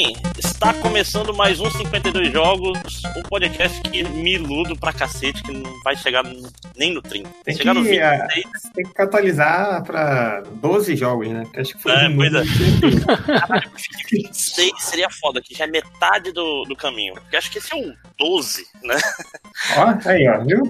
[0.00, 0.16] bem?
[0.38, 5.70] Está começando mais um 52 Jogos, um podcast que me iludo pra cacete, que não
[5.82, 6.24] vai chegar
[6.74, 7.28] nem no 30.
[7.44, 8.02] Tem chegar que, no 26.
[8.02, 11.46] ah, tem que catalisar pra 12 jogos, né?
[11.54, 12.42] Acho que foi É, um pois é.
[13.38, 13.70] Caralho,
[14.10, 17.14] 26 seria foda, que já é metade do, do caminho.
[17.14, 18.96] Porque acho que esse é o 12, né?
[19.76, 20.62] Ó, aí, ó, viu?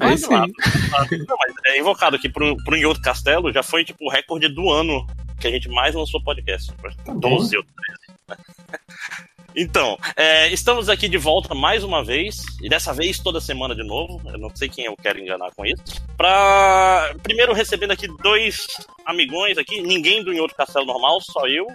[0.00, 0.32] Mas, sim.
[0.32, 4.48] lá, Não, mas é invocado aqui pro, pro Outro Castelo, já foi tipo o recorde
[4.48, 5.06] do ano
[5.38, 6.72] que a gente mais lançou podcast.
[7.04, 7.36] Tá bom.
[7.36, 8.03] 12 ou 13.
[9.56, 13.84] Então, é, estamos aqui de volta mais uma vez, e dessa vez toda semana de
[13.84, 14.20] novo.
[14.26, 15.82] Eu não sei quem eu quero enganar com isso.
[16.16, 18.66] Pra primeiro recebendo aqui dois
[19.06, 21.66] amigões aqui, ninguém do Em Outro Castelo normal, só eu.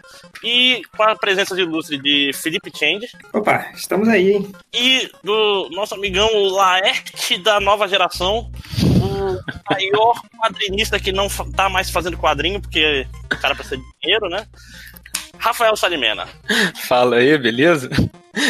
[0.43, 4.51] E com a presença de ilustre de Felipe Change Opa, estamos aí, hein?
[4.73, 8.51] e do nosso amigão Laerte da nova geração,
[8.83, 14.27] o maior quadrinista que não tá mais fazendo quadrinho, porque o cara precisa de dinheiro,
[14.29, 14.45] né?
[15.37, 16.27] Rafael Salimena.
[16.87, 17.89] Fala aí, beleza?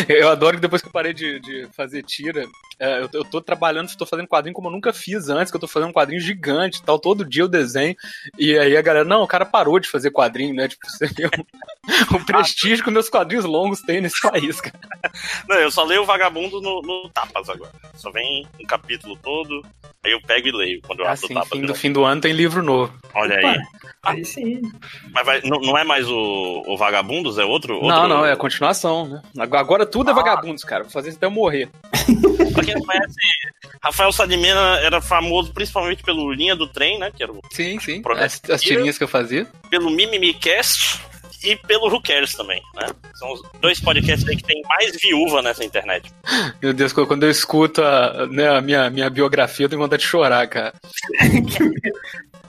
[0.07, 2.45] Eu adoro que depois que eu parei de, de fazer tira,
[2.79, 5.61] é, eu, eu tô trabalhando, tô fazendo quadrinho como eu nunca fiz antes, que eu
[5.61, 7.95] tô fazendo um quadrinho gigante e tal, todo dia eu desenho.
[8.37, 10.67] E aí a galera, não, o cara parou de fazer quadrinho, né?
[10.67, 14.79] Tipo, você vê o, o prestígio que meus quadrinhos longos têm nesse país, cara.
[15.47, 17.71] Não, eu só leio o Vagabundo no, no Tapas agora.
[17.95, 19.65] Só vem um capítulo todo,
[20.03, 21.49] aí eu pego e leio quando eu abro Assim, o Tapas.
[21.49, 21.79] fim do novo.
[21.79, 22.93] fim do ano tem livro novo.
[23.13, 23.59] Olha Opa, aí.
[24.03, 24.61] aí sim.
[25.11, 27.75] Mas vai- não, não é mais o, o Vagabundos, é outro?
[27.75, 29.21] outro Não, não, é a continuação, né?
[29.39, 30.83] Agora, agora tudo é vagabundos, cara.
[30.83, 31.69] Vou fazer isso até eu morrer.
[32.53, 33.15] Pra quem não conhece,
[33.83, 37.11] Rafael Salimena era famoso principalmente pelo Linha do Trem, né?
[37.15, 38.01] Que era o Sim, sim.
[38.17, 39.47] As, as tirinhas que eu fazia.
[39.69, 41.01] pelo Mimimicast
[41.43, 42.87] e pelo Who Cares também, né?
[43.13, 46.11] São os dois podcasts aí que tem mais viúva nessa internet.
[46.61, 50.09] Meu Deus, quando eu escuto a, né, a minha, minha biografia, eu tenho vontade de
[50.09, 50.73] chorar, cara.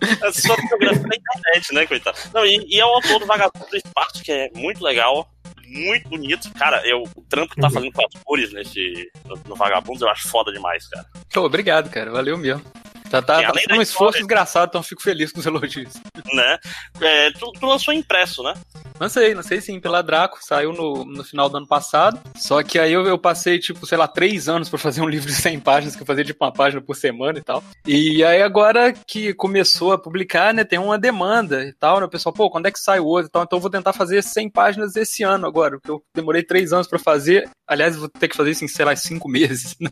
[0.02, 2.19] É só biografia na internet, né, coitado?
[2.32, 5.28] Não, e, e é o autor do Vagabundo do Espaço, que é muito legal,
[5.70, 6.53] muito bonito.
[6.54, 10.08] Cara, eu, o trampo que tá fazendo com as cores nesse, no, no Vagabundos, eu
[10.08, 11.06] acho foda demais, cara.
[11.32, 12.10] Pô, obrigado, cara.
[12.10, 12.62] Valeu mesmo.
[13.10, 15.94] Tá, tá, tá sendo um esforço história- desgraçado, então eu fico feliz com os elogios.
[16.32, 16.59] Né?
[17.00, 18.54] É, tu, tu lançou impresso, né?
[19.00, 22.20] Lancei, lancei sim, pela Draco, saiu no, no final do ano passado.
[22.37, 25.26] Só que aí eu, eu passei, tipo, sei lá, três anos pra fazer um livro
[25.26, 27.65] de 100 páginas, que eu fazia tipo uma página por semana e tal.
[27.87, 32.10] E aí agora que começou a publicar, né, tem uma demanda e tal, né, o
[32.10, 33.43] pessoal, pô, quando é que sai o outro e tal?
[33.43, 36.87] Então eu vou tentar fazer 100 páginas esse ano agora, porque eu demorei três anos
[36.87, 37.49] pra fazer.
[37.66, 39.75] Aliás, vou ter que fazer isso em, sei lá, cinco meses.
[39.81, 39.88] né?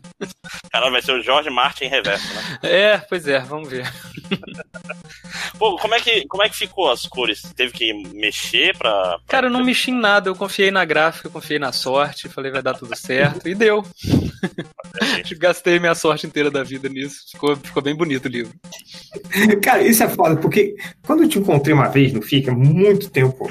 [0.71, 2.59] Cara, vai ser o Jorge Martin reverso, né?
[2.63, 3.91] É, pois é, vamos ver.
[5.57, 7.41] Pô, como é que, como é que ficou as cores?
[7.55, 8.89] Teve que mexer pra.
[8.91, 12.29] pra- Cara, eu não mexi em nada, eu confiei na gráfica, eu confiei na sorte,
[12.29, 13.83] falei vai dar tudo certo, e deu.
[15.37, 18.53] Gastei minha sorte inteira da vida nisso, ficou, ficou bem bonito o livro.
[19.63, 23.49] Cara, isso é foda, porque quando eu te encontrei uma vez no FICA, muito tempo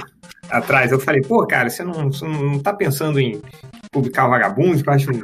[0.49, 3.41] atrás, eu falei, pô, cara, você não, você não tá pensando em
[3.91, 5.23] publicar o Vagabundo, que eu acho um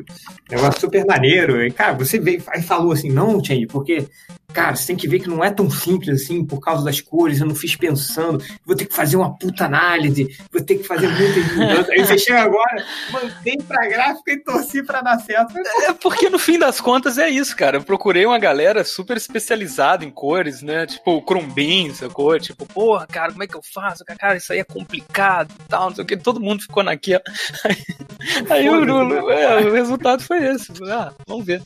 [0.51, 1.65] negócio super maneiro.
[1.65, 4.07] E, cara, você veio e falou assim, não, Change, porque,
[4.55, 7.41] cara, você tem que ver que não é tão simples assim, por causa das cores,
[7.41, 11.09] eu não fiz pensando, vou ter que fazer uma puta análise, vou ter que fazer
[11.09, 11.91] muitas mudanças.
[11.91, 15.53] Aí você chega agora, mantém pra gráfica e torci pra dar certo.
[15.83, 17.77] É porque no fim das contas é isso, cara.
[17.79, 20.87] Eu procurei uma galera super especializada em cores, né?
[20.87, 22.39] Tipo o Crumbin, sacou?
[22.39, 24.05] Tipo, porra, cara, como é que eu faço?
[24.05, 26.17] Cara, isso aí é complicado e tal, não sei o que.
[26.17, 27.23] Todo mundo ficou naquela.
[28.49, 30.73] Aí, o, o- é, o resultado foi esse.
[30.91, 31.63] Ah, vamos ver.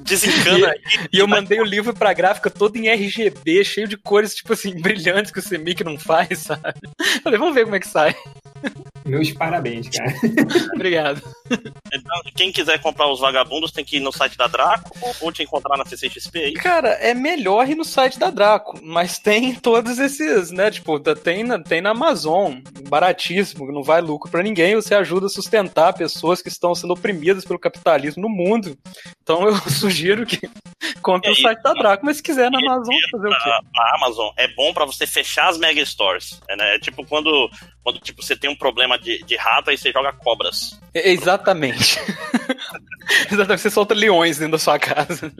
[0.00, 0.80] Desencana aí.
[1.12, 4.74] E eu mandei o livro pra gráfica todo em RGB, cheio de cores, tipo assim,
[4.80, 6.74] brilhantes que o Semic não faz, sabe?
[7.24, 8.14] Falei, vamos ver como é que sai.
[9.06, 10.14] Meus parabéns, cara.
[10.74, 11.22] Obrigado.
[11.50, 15.42] Então, quem quiser comprar os vagabundos tem que ir no site da Draco ou, te
[15.42, 16.52] encontrar na CCXP aí.
[16.52, 20.70] Cara, é melhor ir no site da Draco, mas tem todos esses, né?
[20.70, 25.26] Tipo, tá- tem na, tem na Amazon, baratíssimo, não vai lucro pra ninguém, você ajuda
[25.26, 28.76] a sustentar pessoas que estão sendo oprimidas pelo capitalismo no mundo.
[29.22, 30.48] Então eu sugiro que
[31.02, 33.50] compre E o site da Draco, mas se quiser na e- Amazon, fazer o quê?
[33.50, 36.40] A, Amazon é bom pra você fechar as mega stores.
[36.48, 36.74] É, né?
[36.74, 37.48] É tipo quando,
[37.84, 40.78] quando tipo, você tem um problema de, de rato aí você joga cobras.
[40.92, 41.98] É, Exatamente.
[43.30, 45.32] Exatamente, você solta leões dentro da sua casa.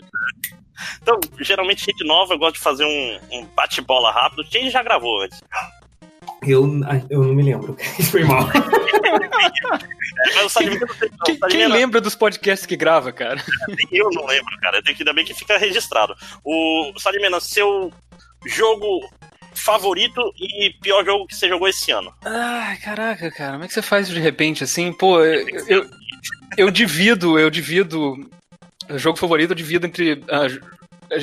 [1.03, 4.45] Então, geralmente, gente nova, eu gosto de fazer um, um bate-bola rápido.
[4.49, 5.43] Quem já gravou antes?
[6.47, 7.77] Eu, eu não me lembro.
[7.99, 8.49] Isso foi mal.
[8.51, 10.49] É.
[10.59, 10.79] Quem,
[11.25, 13.43] quem Salimena- lembra dos podcasts que grava, cara?
[13.91, 14.79] Eu não lembro, cara.
[14.79, 16.15] Eu tenho que ainda bem que fica registrado.
[16.45, 17.93] O Salimena, seu
[18.47, 19.09] jogo
[19.55, 22.13] favorito e pior jogo que você jogou esse ano?
[22.25, 24.93] Ai, caraca, cara, como é que você faz isso de repente assim?
[24.93, 25.91] Pô, eu, eu,
[26.57, 28.29] eu divido, eu divido.
[28.89, 30.47] O jogo favorito eu divido entre ah,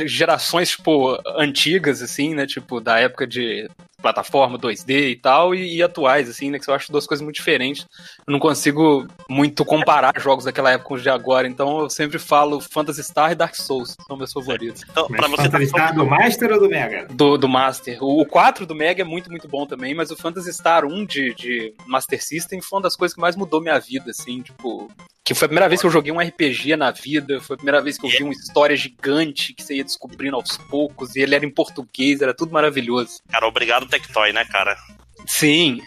[0.06, 2.46] gerações, tipo, antigas, assim, né?
[2.46, 3.70] Tipo, da época de
[4.02, 6.60] plataforma 2D e tal, e, e, atuais, assim, né?
[6.60, 7.86] Que eu acho duas coisas muito diferentes.
[8.26, 12.20] Eu não consigo muito comparar jogos daquela época com os de agora, então eu sempre
[12.20, 14.84] falo Phantasy Star e Dark Souls, são meus favoritos.
[14.90, 17.08] Então, pra você Phantasy tá Star do Master ou do Mega?
[17.10, 18.04] Do, do Master.
[18.04, 21.06] O, o 4 do Mega é muito, muito bom também, mas o Phantasy Star 1
[21.06, 24.92] de, de Master System foi uma das coisas que mais mudou minha vida, assim, tipo,
[25.28, 27.82] que foi a primeira vez que eu joguei um RPG na vida, foi a primeira
[27.82, 31.36] vez que eu vi uma história gigante que você ia descobrindo aos poucos, e ele
[31.36, 33.20] era em português, era tudo maravilhoso.
[33.28, 34.78] Cara, obrigado Tectoy, né, cara?
[35.26, 35.82] Sim.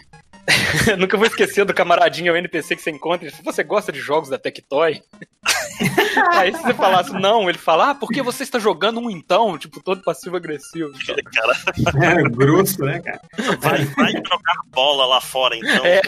[0.97, 3.27] Nunca vou esquecer do camaradinho, o NPC que você encontra.
[3.27, 5.01] Ele fala, você gosta de jogos da Tectoy?
[6.33, 9.57] Aí se você falasse não, ele fala, ah, por que você está jogando um então?
[9.57, 10.91] Tipo, todo passivo-agressivo.
[11.33, 11.51] Cara...
[12.21, 13.21] É, grosso, né, cara?
[13.59, 15.85] Vai, vai jogar bola lá fora, então.
[15.85, 16.01] É.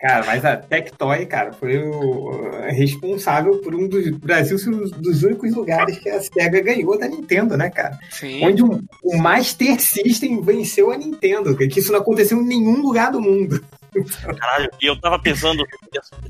[0.00, 5.54] Cara, mas a Tectoy, cara, foi o responsável por um dos Brasil um dos únicos
[5.54, 7.98] lugares que a SEGA ganhou da Nintendo, né, cara?
[8.10, 8.44] Sim.
[8.44, 13.12] Onde o, o Master System venceu a Nintendo, que isso não aconteceu em nenhum lugar
[13.12, 13.62] do mundo.
[14.38, 15.64] Caralho, e eu tava pensando,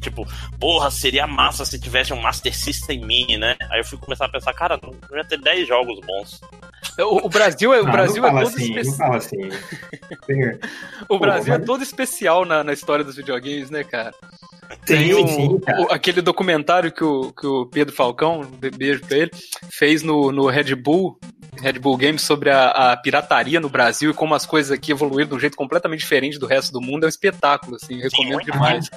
[0.00, 0.26] tipo,
[0.58, 3.56] porra, seria massa se tivesse um Master System Mini, né?
[3.70, 6.40] Aí eu fui começar a pensar, cara, não ia ter 10 jogos bons.
[6.98, 9.14] O, o Brasil, é, o Brasil é todo assim, especial.
[9.14, 9.48] Assim.
[11.08, 14.14] o Brasil é todo especial na, na história dos videogames, né, cara?
[14.86, 18.42] Tem um, sim, o, aquele documentário que o, que o Pedro Falcão,
[18.76, 19.30] beijo pra ele,
[19.68, 21.18] fez no, no Red Bull,
[21.60, 25.28] Red Bull Games sobre a, a, pirataria no Brasil e como as coisas aqui evoluíram
[25.28, 27.04] de um jeito completamente diferente do resto do mundo.
[27.04, 28.90] É um espetáculo, assim, recomendo Sim, demais.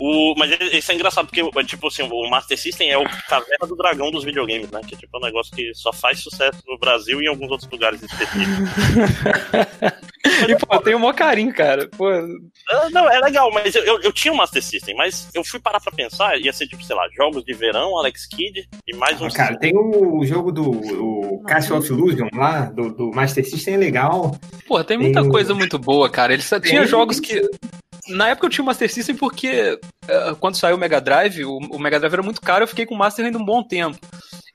[0.00, 3.76] O, mas isso é engraçado, porque, tipo assim, o Master System é o caverna do
[3.76, 4.80] dragão dos videogames, né?
[4.86, 7.70] Que tipo, é um negócio que só faz sucesso no Brasil e em alguns outros
[7.70, 8.40] lugares específicos.
[10.48, 11.86] e, pô, eu tenho um maior carinho, cara.
[11.88, 12.08] Pô.
[12.08, 15.60] Ah, não, é legal, mas eu, eu, eu, tinha um Master System, mas eu fui
[15.60, 19.20] parar pra pensar, ia ser, tipo, sei lá, jogos de verão, Alex Kidd e mais
[19.20, 19.30] ah, um.
[19.30, 23.78] Cara, tem o jogo do o Castle of Illusion lá, do, do Master System, é
[23.78, 24.34] legal.
[24.66, 25.30] Pô, tem muita tem...
[25.30, 26.32] coisa muito boa, cara.
[26.32, 27.42] Ele só tinha jogos que
[28.10, 31.58] na época eu tinha o Master System porque uh, quando saiu o Mega Drive, o,
[31.58, 33.98] o, Mega Drive era muito caro, eu fiquei com o Master ainda um bom tempo.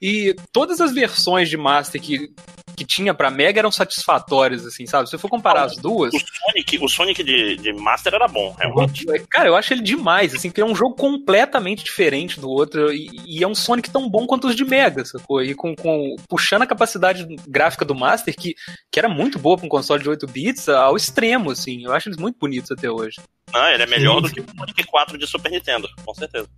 [0.02, 2.30] E todas as versões de Master que,
[2.76, 5.10] que tinha pra Mega eram satisfatórias, assim, sabe?
[5.10, 6.14] Se eu for comparar as duas.
[6.14, 9.06] O Sonic, o Sonic de, de Master era bom, realmente.
[9.30, 12.92] Cara, eu acho ele demais, assim, que é um jogo completamente diferente do outro.
[12.94, 15.42] E, e, é um Sonic tão bom quanto os de Mega, sacou?
[15.42, 18.54] E com, com puxando a capacidade gráfica do Master, que,
[18.92, 21.86] que era muito boa pra um console de 8 bits, ao extremo, assim.
[21.86, 23.16] Eu acho eles muito bonitos até hoje.
[23.56, 26.50] Não, ele é melhor do que o Sonic 4 de Super Nintendo, com certeza.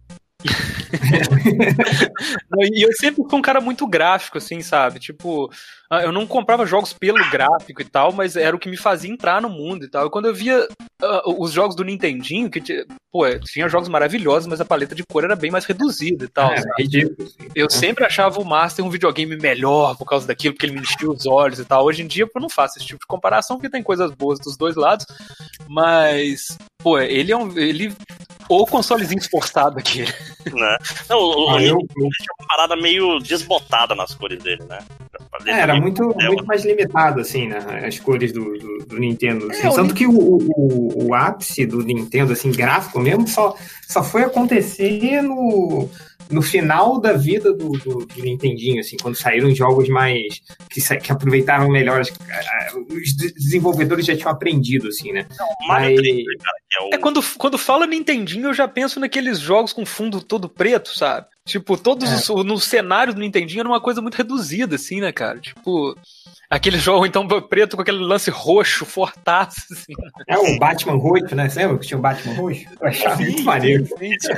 [2.71, 4.99] E eu sempre fui um cara muito gráfico, assim, sabe?
[4.99, 5.51] Tipo,
[5.89, 9.11] ah, eu não comprava jogos pelo gráfico e tal, mas era o que me fazia
[9.11, 10.05] entrar no mundo e tal.
[10.05, 10.67] E quando eu via
[11.01, 12.61] uh, os jogos do Nintendinho, que
[13.11, 16.51] pô, tinha jogos maravilhosos, mas a paleta de cor era bem mais reduzida e tal.
[16.51, 17.27] É, ridículo.
[17.55, 21.09] Eu sempre achava o Master um videogame melhor por causa daquilo, porque ele me enchia
[21.09, 21.85] os olhos e tal.
[21.85, 24.55] Hoje em dia eu não faço esse tipo de comparação, porque tem coisas boas dos
[24.55, 25.05] dois lados,
[25.67, 27.57] mas, pô, ele é um.
[27.57, 27.93] Ele
[28.49, 30.05] o consolezinho esforçado aqui.
[30.47, 30.77] Né?
[31.09, 31.77] Não, o, ah, eu...
[31.77, 32.05] tinha
[32.39, 34.79] uma parada meio desbotada nas cores dele, né?
[35.45, 37.57] É, era muito, muito mais limitado, assim, né?
[37.85, 39.51] As cores do, do, do Nintendo.
[39.51, 39.67] Assim.
[39.67, 43.55] É, Tanto que o, o, o, ápice do Nintendo, assim, gráfico mesmo, só,
[43.88, 45.89] só foi acontecer no,
[46.29, 50.41] no final da vida do, do, do, Nintendinho, assim, quando saíram jogos mais.
[50.69, 52.01] que, que aproveitaram melhor.
[52.01, 52.09] As,
[52.73, 55.25] os desenvolvedores já tinham aprendido, assim, né?
[55.37, 55.99] Não, Mario Mas...
[56.01, 56.95] 3, cara, é, o...
[56.95, 61.27] é, quando, quando fala Nintendinho, eu já penso naqueles jogos com fundo todo preto, sabe?
[61.47, 62.16] Tipo, todos é.
[62.16, 65.39] os, no cenário do Nintendinho era uma coisa muito reduzida, assim, né, cara?
[65.39, 65.95] Tipo.
[66.49, 69.94] Aquele jogo, então, preto com aquele lance roxo, fortaço, assim.
[70.30, 71.49] É o Batman roxo, né?
[71.49, 72.66] Você lembra que tinha o Batman roxo?
[72.80, 73.85] Eu achava sim, muito maneiro.
[73.85, 74.33] Sim, sim.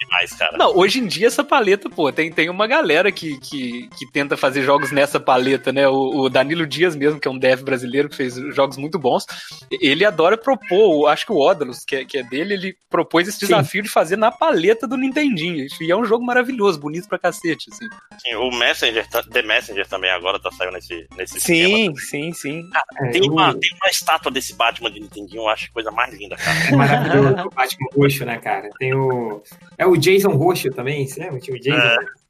[0.00, 0.58] demais, cara.
[0.58, 4.36] Não, hoje em dia essa paleta, pô, tem, tem uma galera que, que, que tenta
[4.36, 5.86] fazer jogos nessa paleta, né?
[5.86, 9.24] O, o Danilo Dias mesmo, que é um dev brasileiro que fez jogos muito bons,
[9.70, 13.38] ele adora propor, acho que o Odalus, que é, que é dele, ele propôs esse
[13.38, 13.86] desafio sim.
[13.86, 15.64] de fazer na paleta do Nintendinho.
[15.80, 17.86] E é um jogo maravilhoso, bonito pra cacete, assim.
[18.18, 22.68] Sim, o Messenger, The Messenger também agora tá saindo nesse, nesse Sim, sim, sim.
[22.70, 26.36] Cara, tem, uma, tem uma estátua desse Batman de Nintendinho, eu acho coisa mais linda,
[26.36, 26.58] cara.
[26.68, 28.68] É maravilhoso, o Batman roxo, né, cara?
[28.78, 29.42] Tem o.
[29.78, 31.40] É o Jason roxo também, você lembra?
[31.40, 31.78] Tinha o Jason.
[31.78, 32.22] É.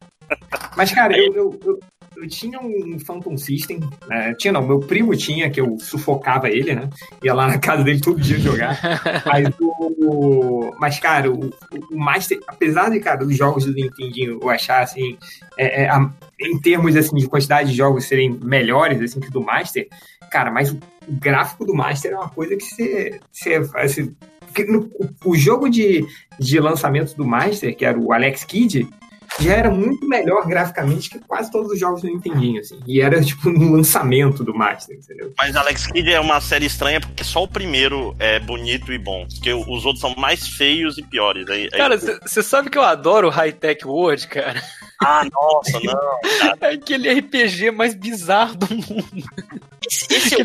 [0.76, 1.80] Mas, cara, eu, eu, eu,
[2.16, 3.80] eu, tinha um Phantom System.
[4.08, 4.34] Né?
[4.34, 6.88] Tinha, não, meu primo tinha, que eu sufocava ele, né?
[7.22, 8.78] Ia lá na casa dele todo dia jogar.
[9.26, 11.50] Mas, o, mas cara, o,
[11.90, 15.16] o Master, apesar de, cara, os jogos do Nintendo eu achar, assim,
[15.56, 19.40] é, é, a, em termos, assim, de quantidade de jogos serem melhores, assim, que do
[19.40, 19.88] Master,
[20.30, 20.78] cara, mas o,
[21.08, 24.14] gráfico do Master é uma coisa que você, você assim,
[25.24, 26.06] o jogo de,
[26.38, 28.88] de lançamento do Master, que era o Alex Kidd,
[29.40, 32.78] já era muito melhor graficamente que quase todos os jogos do Nintendinho, assim.
[32.86, 35.32] E era, tipo, no lançamento do Master, entendeu?
[35.36, 39.26] Mas Alex Kidd é uma série estranha porque só o primeiro é bonito e bom.
[39.28, 41.48] Porque os outros são mais feios e piores.
[41.48, 44.62] Aí, aí- Cara, você sabe que eu adoro o High Tech World, cara?
[45.00, 46.38] Ah, nossa, não.
[46.38, 46.58] Cara.
[46.60, 49.06] É aquele RPG mais bizarro do mundo.
[49.84, 50.44] Esse, esse é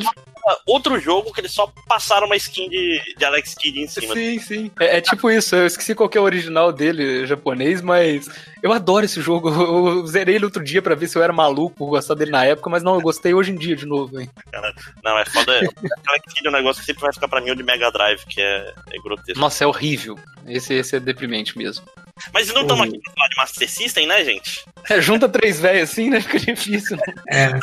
[0.66, 4.14] outro jogo que eles só passaram uma skin de, de Alex Kidd em cima.
[4.16, 4.72] Sim, sim.
[4.80, 8.30] É, é tipo isso, eu esqueci qual que é o original dele, japonês, mas
[8.64, 9.50] eu adoro esse jogo.
[9.68, 12.46] Eu, zerei ele outro dia pra ver se eu era maluco por gostar dele na
[12.46, 14.30] época, mas não, eu gostei hoje em dia de novo, hein.
[15.04, 15.60] Não, é foda.
[16.46, 18.74] É um negócio que sempre vai ficar pra mim o de Mega Drive, que é,
[18.92, 19.40] é grotesco.
[19.40, 20.18] Nossa, é horrível.
[20.48, 21.86] Esse, esse é deprimente mesmo.
[22.34, 24.66] Mas não estamos aqui pra falar de Master System, né, gente?
[24.90, 26.22] É, junta três velhos assim, né?
[26.22, 26.98] Fica difícil.
[26.98, 27.14] Né?
[27.30, 27.50] É.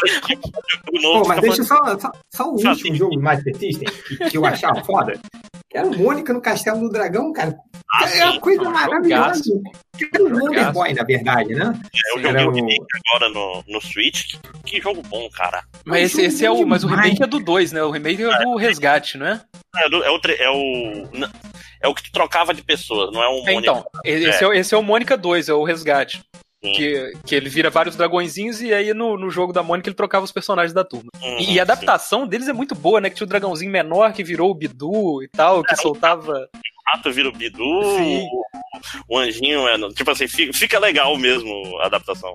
[0.93, 2.99] O novo Pô, mas deixa só, só, só o Já último tem.
[2.99, 5.19] jogo Master System que, que eu achava foda.
[5.75, 7.57] Era o Mônica no Castelo do Dragão, cara.
[7.93, 9.43] Ah, é uma coisa um maravilhosa.
[10.13, 10.73] Era um Wonder Jogaço.
[10.73, 11.81] Boy, na verdade, né?
[12.11, 14.35] Eu joguei era o o- remake agora no, no Switch.
[14.65, 15.63] Que, que jogo bom, cara.
[15.85, 16.65] Mas esse, esse é o.
[16.67, 17.83] Mas o remake é do 2, né?
[17.83, 19.41] O remake é do resgate, não é?
[19.77, 21.29] É, do- é o, é o.
[21.83, 23.59] É o que tu trocava de pessoas, não é o É, Mônica.
[23.61, 26.23] então, esse é, o- esse é o Mônica 2, é o resgate.
[26.65, 26.73] Sim.
[26.73, 30.25] Que, que ele vira vários dragõezinhos e aí no, no jogo da Mônica ele trocava
[30.25, 31.11] os personagens da turma.
[31.23, 33.11] Uhum, E, e a adaptação deles é muito boa, né?
[33.11, 36.33] Que tinha o dragãozinho menor que virou o Bidu e tal, que soltava.
[36.33, 37.63] O rato vira o Bidu,
[37.97, 38.23] Sim.
[39.09, 39.77] o, o anjinho é.
[39.93, 42.33] Tipo assim, fica, fica legal mesmo a adaptação.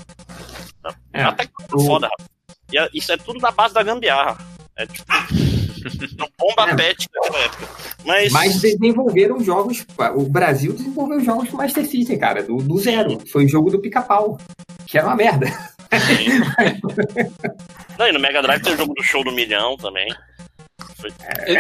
[1.13, 1.23] É.
[1.23, 2.29] Até que O- foda, rapaz.
[2.71, 4.37] E a- isso é tudo na base da gambiarra.
[4.75, 5.05] É tipo.
[5.85, 6.75] Um bomba É.
[6.75, 7.67] pet daquela época.
[8.05, 8.31] Mas.
[8.31, 9.85] Mas desenvolveram jogos.
[10.15, 13.19] O Brasil desenvolveu jogos do Master System, cara, do, do zero.
[13.31, 14.37] Foi o jogo do pica-pau.
[14.85, 15.47] Que era uma merda.
[17.97, 20.07] Não, e no Mega Drive tem o jogo do show do milhão também.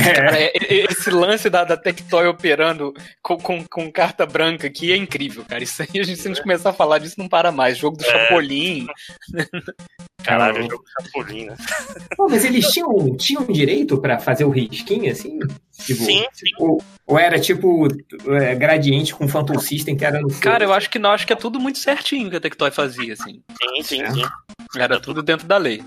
[0.03, 4.91] Cara, é- é- esse lance da, da Tectoy operando com, com, com carta branca aqui
[4.91, 5.63] é incrível, cara.
[5.63, 7.77] Isso aí, a gente, se a gente começar a falar disso, não para mais.
[7.77, 8.87] Jogo do Chapolin.
[10.29, 11.55] Caralho, o jogo Chapolin, né?
[12.17, 15.39] Pô, mas eles tinham, tinham direito pra fazer o risquinho, assim?
[15.79, 16.49] Tipo, Sim, sim.
[16.59, 17.87] Ou, ou era tipo
[18.27, 20.27] é, gradiente com Phantom System que era no?
[20.39, 23.13] Cara, eu acho que não, acho que é tudo muito certinho que a Tectoy fazia,
[23.13, 23.41] assim.
[23.61, 24.11] Sim, sim, É.
[24.11, 24.23] sim.
[24.77, 25.81] Era tudo dentro da lei.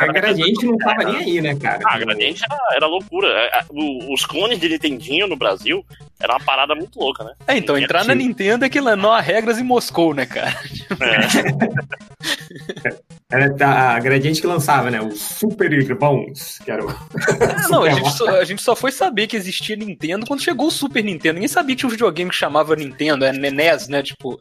[0.00, 1.78] A, a gradiente não tava nem aí, né, cara?
[1.86, 3.28] Ah, a Gradiente era, era loucura.
[3.28, 3.64] É, é,
[4.12, 5.84] Os clones de Nintendinho no Brasil
[6.18, 7.32] era uma parada muito louca, né?
[7.46, 10.52] É, então, entrar na Nintendo é que não há regras em Moscou, né, cara?
[11.00, 12.96] É,
[13.30, 15.00] Era a gradiente que lançava, né?
[15.00, 16.90] Os Super Irmãos, que era o.
[16.90, 20.66] Ah, não, a gente, só, a gente só foi saber que existia Nintendo quando chegou
[20.66, 21.34] o Super Nintendo.
[21.34, 24.02] Ninguém sabia que tinha um videogame que chamava Nintendo, é NES, né?
[24.02, 24.36] Tipo,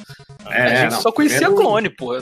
[0.46, 2.14] a É, gente não, só conhecia primeiro- clone, pô.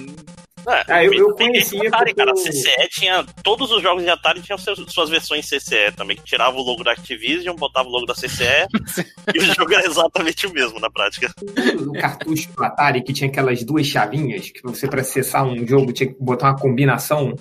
[0.67, 2.35] É, Ah, eu- eu conhecia Atari, cara.
[2.35, 3.25] CCE tinha.
[3.43, 6.83] Todos os jogos de Atari tinham seus- suas versões CCE também, que tirava o logo
[6.83, 8.67] da Activision, botava o logo da CCE,
[9.33, 11.31] e o jogo era exatamente o mesmo na prática.
[11.79, 15.93] o cartucho do Atari que tinha aquelas duas chavinhas que você, para acessar um jogo,
[15.93, 17.33] tinha que botar uma combinação.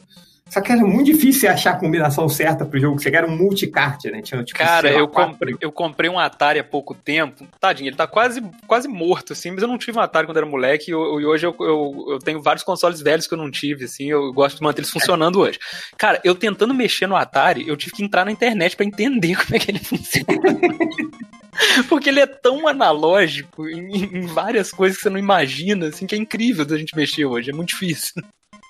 [0.49, 4.05] Só que era muito difícil achar a combinação certa pro jogo, você era um multicart,
[4.05, 4.23] né?
[4.23, 7.45] Tinha, tipo, Cara, eu comprei, eu comprei um Atari há pouco tempo.
[7.61, 10.47] Tadinho, ele tá quase, quase morto, assim, mas eu não tive um Atari quando era
[10.47, 13.51] moleque e, eu- e hoje eu, eu, eu tenho vários consoles velhos que eu não
[13.51, 15.59] tive, assim, eu gosto de manter eles funcionando hoje.
[15.99, 19.57] Cara, eu tentando mexer no Atari, eu tive que entrar na internet pra entender como
[19.57, 20.27] é que ele funciona.
[21.89, 26.15] Porque ele é tão analógico em, em várias coisas que você não imagina, assim, que
[26.15, 28.23] é incrível da gente mexer hoje, é muito difícil.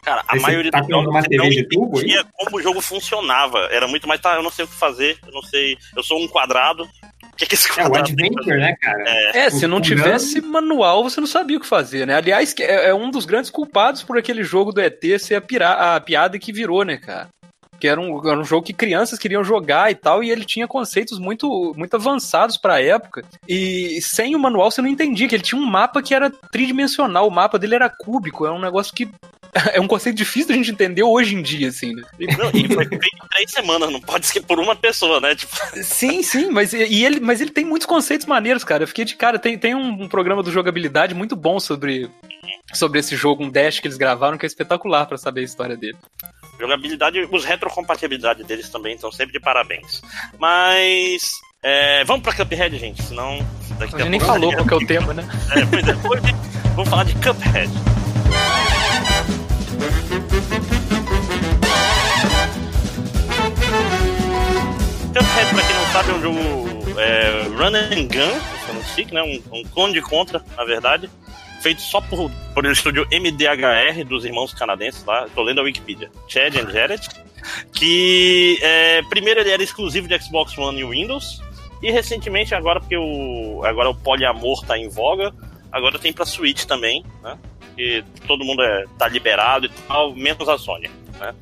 [0.06, 2.04] Cara, a você maioria tá dos jogos uma você TV não de tubo aí?
[2.04, 3.58] entendia como o jogo funcionava.
[3.72, 5.76] Era muito mais, tá, eu não sei o que fazer, eu não sei.
[5.96, 6.84] Eu sou um quadrado.
[6.84, 9.02] O que, que esse É, o Adventure, né, cara?
[9.34, 12.14] É, se não O tivesse manual, você não sabia o que fazer, né?
[12.14, 15.40] Aliás, que é, é um dos grandes culpados por aquele jogo do ET ser a,
[15.40, 17.26] pira- a piada que virou, né, cara?
[17.80, 20.66] Que era um, era um jogo que crianças queriam jogar e tal, e ele tinha
[20.68, 23.22] conceitos muito, muito avançados pra época.
[23.46, 27.26] E sem o manual você não entendia, que ele tinha um mapa que era tridimensional,
[27.28, 29.10] o mapa dele era cúbico, é um negócio que.
[29.72, 32.02] É um conceito difícil da gente entender hoje em dia, assim, né?
[32.38, 35.34] Não, e foi feito em três semanas, não pode ser por uma pessoa, né?
[35.34, 38.82] Tipo, Sim, sim, mas, e ele, mas ele tem muitos conceitos maneiros, cara.
[38.82, 39.38] Eu fiquei de cara.
[39.38, 42.10] Tem, tem um, programa do jogabilidade muito bom sobre,
[42.74, 45.76] sobre esse jogo, um dash que eles gravaram, que é espetacular pra saber a história
[45.76, 45.96] dele.
[46.58, 50.02] jogabilidade, os retrocompatibilidade deles também estão sempre de parabéns.
[50.38, 51.30] Mas.
[51.62, 53.38] é, vamos pra Cuphead, gente, senão.
[53.78, 55.26] Daqui A gente nem falou qual que é o tema, né?
[55.52, 55.92] É, pois é,
[56.74, 57.70] vamos falar de Cuphead.
[65.14, 66.38] Cuphead, pra quem não sabe, é um jogo
[66.98, 68.56] é, run and gun,
[68.96, 69.22] stick, né?
[69.22, 71.10] Um, um clone de contra, na verdade.
[71.60, 75.26] Feito só por, por o estúdio MDHR dos irmãos canadenses lá.
[75.34, 76.10] Tô lendo a Wikipedia.
[76.28, 77.08] Chad and Jared.
[77.72, 81.42] Que é, primeiro ele era exclusivo de Xbox One e Windows.
[81.82, 85.32] E recentemente, agora porque o, agora o poliamor tá em voga,
[85.70, 87.38] agora tem pra Switch também, né?
[87.78, 90.90] E todo mundo é, tá liberado e tal, menos a Sony,
[91.20, 91.34] né?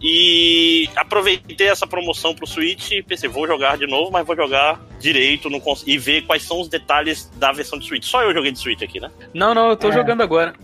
[0.00, 4.78] E aproveitei essa promoção pro Switch e pensei, vou jogar de novo, mas vou jogar
[5.00, 5.48] direito
[5.86, 8.04] e ver quais são os detalhes da versão de Switch.
[8.04, 9.10] Só eu joguei de Switch aqui, né?
[9.32, 9.92] Não, não, eu tô É.
[9.92, 10.54] jogando agora.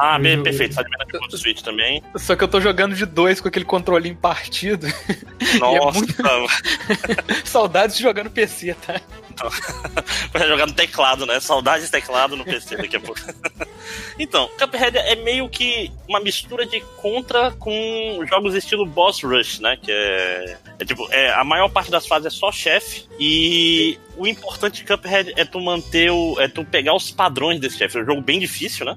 [0.00, 0.74] Ah, bem, perfeito.
[0.74, 2.02] Tá liberado de Switch também.
[2.16, 4.86] Só que eu tô jogando de dois com aquele controlinho partido.
[5.58, 6.14] Nossa, muito-
[7.44, 9.00] Saudades de jogar no PC, tá?
[10.32, 11.40] vai jogar no teclado, né?
[11.40, 13.20] Saudades de teclado no PC daqui a pouco.
[14.18, 19.76] então, Cuphead é meio que uma mistura de contra com jogos estilo Boss Rush, né?
[19.80, 24.26] Que é, é tipo, é, a maior parte das fases é só chefe e o
[24.26, 26.40] importante de Cuphead é tu manter o.
[26.40, 27.98] é tu pegar os padrões desse chefe.
[27.98, 28.96] É um jogo bem difícil, né?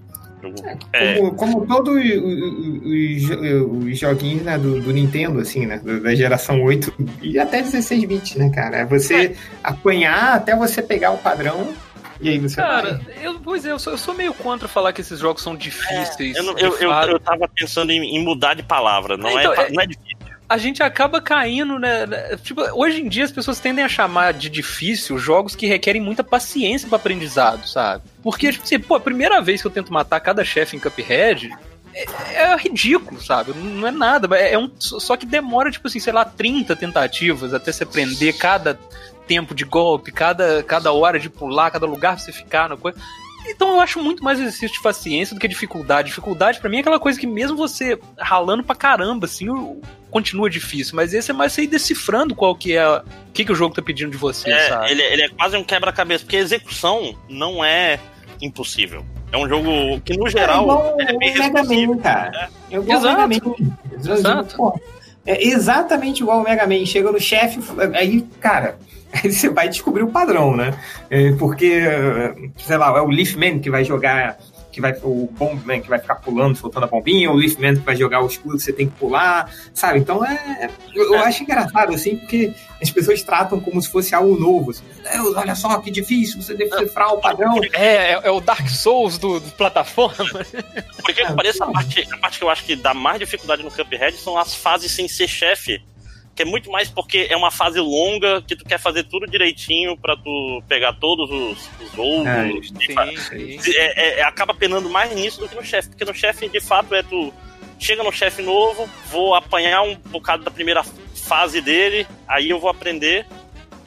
[0.93, 5.79] É, Como, como todos os- os, os- os joguinhos né, do, do Nintendo, assim, né?
[5.83, 8.77] Da geração 8 e até 16 bits, né, cara?
[8.77, 11.73] É você apanhar até você pegar o padrão
[12.21, 13.25] e aí você Cara, vai.
[13.27, 16.35] eu, pois é, eu sou, eu sou meio contra falar que esses jogos são difíceis.
[16.35, 19.17] eu, não- eu, eu, eu tava pensando em, em mudar de palavra.
[19.17, 20.16] Não, Então, é, é- não é difícil.
[20.49, 22.05] A gente acaba caindo, né?
[22.05, 26.01] né, Tipo, hoje em dia as pessoas tendem a chamar de difícil jogos que requerem
[26.01, 28.03] muita paciência para aprendizado, sabe?
[28.23, 31.51] Porque, tipo assim, pô, a primeira vez que eu tento matar cada chefe em Cuphead.
[31.93, 33.53] É, é ridículo, sabe?
[33.53, 34.33] Não é nada.
[34.37, 38.33] É é um, só que demora, tipo assim, sei lá, 30 tentativas até você aprender
[38.33, 38.79] cada
[39.27, 42.97] tempo de golpe, cada, cada hora de pular, cada lugar pra você ficar na coisa.
[43.47, 46.09] Então eu acho muito mais exercício de paciência do que dificuldade.
[46.09, 49.47] Dificuldade pra mim é aquela coisa que mesmo você ralando pra caramba, assim,
[50.11, 50.95] continua difícil.
[50.95, 53.73] Mas esse é mais você ir decifrando qual que é, o que, que o jogo
[53.75, 54.91] tá pedindo de você, É, sabe?
[54.91, 57.99] ele, ele é quase um quebra-cabeça, porque a execução não é
[58.41, 59.05] impossível.
[59.31, 61.63] É um jogo que, no geral, igual ele é bem Mega.
[61.63, 62.49] Man, cara.
[62.71, 63.27] É igual o Exato.
[63.27, 64.13] Mega Man.
[64.13, 64.55] Exato.
[64.55, 64.79] Pô,
[65.27, 66.85] É exatamente igual o Mega Man.
[66.85, 67.59] Chega no chefe,
[67.93, 68.77] aí, cara,
[69.11, 70.73] aí você vai descobrir o padrão, né?
[71.09, 71.81] É, porque,
[72.57, 74.37] sei lá, é o Leafman que vai jogar.
[74.77, 77.95] Que vai, o Bombman que vai ficar pulando, soltando a bombinha, o Leafman que vai
[77.95, 79.97] jogar o escudo, você tem que pular, sabe?
[79.97, 80.69] Então é.
[80.93, 84.69] Eu, eu acho engraçado, assim, porque as pessoas tratam como se fosse algo novo.
[84.69, 87.59] Assim, Deus, olha só que difícil, você decifrar o padrão.
[87.73, 90.45] É, é, é o Dark Souls do, do plataforma.
[91.01, 93.71] Porque Ah, pareça a parte, a parte que eu acho que dá mais dificuldade no
[93.71, 95.81] Cuphead são as fases sem ser chefe.
[96.37, 99.97] Que é muito mais porque é uma fase longa que tu quer fazer tudo direitinho
[99.97, 102.27] pra tu pegar todos os, os ovos.
[102.27, 103.05] É, e fa-
[103.75, 106.93] é- é- acaba penando mais nisso do que no chefe, porque no chefe, de fato,
[106.93, 107.33] é tu
[107.79, 112.69] chega no chefe novo, vou apanhar um bocado da primeira fase dele, aí eu vou
[112.69, 113.25] aprender.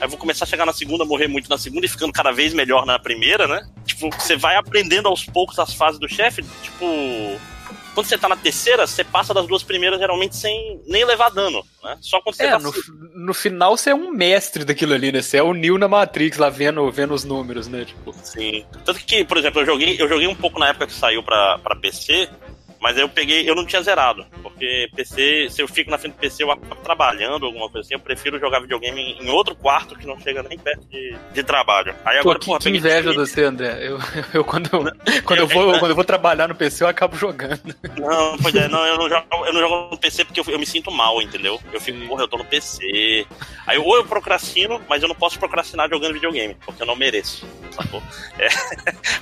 [0.00, 2.32] Aí eu vou começar a chegar na segunda, morrer muito na segunda e ficando cada
[2.32, 3.64] vez melhor na primeira, né?
[3.86, 6.86] Tipo, você vai aprendendo aos poucos as fases do chefe, tipo.
[7.94, 11.64] Quando você tá na terceira, você passa das duas primeiras geralmente sem nem levar dano,
[11.82, 11.98] né?
[12.00, 12.72] Só quando você É, tá no,
[13.14, 15.20] no final você é um mestre daquilo ali, né?
[15.22, 17.84] Você é o Neo na Matrix lá vendo, vendo os números, né?
[17.84, 18.64] Tipo, Sim.
[18.84, 21.58] Tanto que, por exemplo, eu joguei, eu joguei um pouco na época que saiu pra,
[21.58, 22.28] pra PC,
[22.80, 24.24] mas eu peguei, eu não tinha zerado.
[24.42, 27.94] Porque PC, se eu fico na frente do PC, eu acabo trabalhando, alguma coisa assim,
[27.94, 31.94] eu prefiro jogar videogame em, outro quarto que não chega nem perto de, de trabalho.
[32.04, 33.78] Aí Pô, agora, que, porra, que inveja de você, André.
[33.82, 33.98] Eu,
[34.32, 34.84] eu, quando, eu,
[35.22, 37.74] quando, eu vou, quando eu vou trabalhar no PC, eu acabo jogando.
[37.98, 40.58] Não, pois é, não, eu não jogo, eu não jogo no PC porque eu, eu
[40.58, 41.60] me sinto mal, entendeu?
[41.72, 43.26] Eu fico, porra, eu tô no PC.
[43.66, 47.46] Aí ou eu procrastino, mas eu não posso procrastinar jogando videogame, porque eu não mereço,
[47.70, 48.02] sacou?
[48.38, 48.48] É.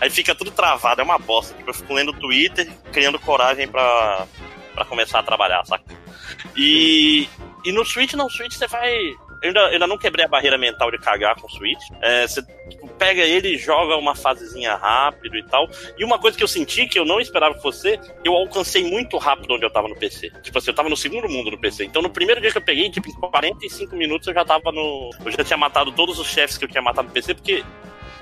[0.01, 1.55] Aí fica tudo travado, é uma bosta.
[1.55, 4.27] Tipo, eu fico lendo Twitter, criando coragem pra,
[4.75, 5.85] pra começar a trabalhar, saca?
[6.57, 7.29] E,
[7.65, 8.93] e no Switch, não, Switch você vai.
[9.41, 11.81] Eu ainda, ainda não quebrei a barreira mental de cagar com o Switch.
[12.01, 15.69] É, você tipo, pega ele joga uma fasezinha rápido e tal.
[15.97, 19.17] E uma coisa que eu senti que eu não esperava que fosse, eu alcancei muito
[19.17, 20.31] rápido onde eu tava no PC.
[20.43, 21.85] Tipo assim, eu tava no segundo mundo no PC.
[21.85, 25.11] Então no primeiro dia que eu peguei, tipo, em 45 minutos eu já tava no.
[25.25, 27.65] Eu já tinha matado todos os chefes que eu tinha matado no PC, porque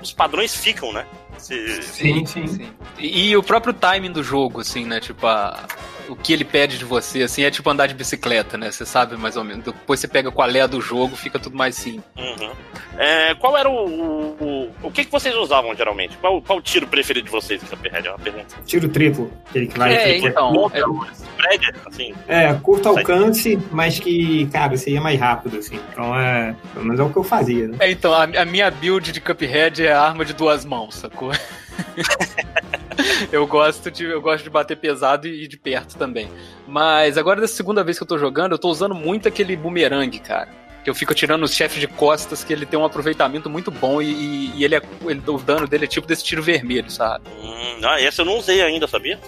[0.01, 1.05] os padrões ficam, né?
[1.37, 2.69] Se- Sim, sim.
[2.97, 4.99] E, e o próprio timing do jogo, assim, né?
[4.99, 5.65] Tipo, a-
[6.07, 8.71] o que ele pede de você, assim, é tipo andar de bicicleta, né?
[8.71, 9.65] Você sabe mais ou menos.
[9.65, 12.03] Depois você pega qual é a do jogo, fica tudo mais simples.
[12.17, 12.51] Uhum.
[12.97, 14.37] É, qual era o.
[14.39, 16.17] O, o, que, que vocês usavam geralmente?
[16.17, 18.07] Qual, qual o tiro preferido de vocês em Cuphead?
[18.07, 18.55] É uma pergunta.
[18.65, 19.31] Tiro triplo.
[19.49, 19.93] Aquele que vai.
[19.93, 22.13] É, é então, curto, é- assim.
[22.27, 25.79] é, curto alcance, mas que, cara, você ia mais rápido, assim.
[25.91, 26.55] Então é.
[26.73, 27.77] Pelo menos é o que eu fazia, né?
[27.79, 31.31] É, então, a, a minha build de Cuphead é a arma de duas mãos, sacou?
[33.31, 36.29] eu gosto de eu gosto de bater pesado e de perto também.
[36.67, 40.17] Mas agora dessa segunda vez que eu tô jogando, eu tô usando muito aquele boomerang,
[40.19, 40.49] cara.
[40.83, 44.01] Que eu fico tirando os chefes de costas, que ele tem um aproveitamento muito bom
[44.01, 47.25] e, e- ele é, ele- o dano dele é tipo desse tiro vermelho, sabe?
[47.43, 49.19] Hum, ah, essa eu não usei ainda, sabia?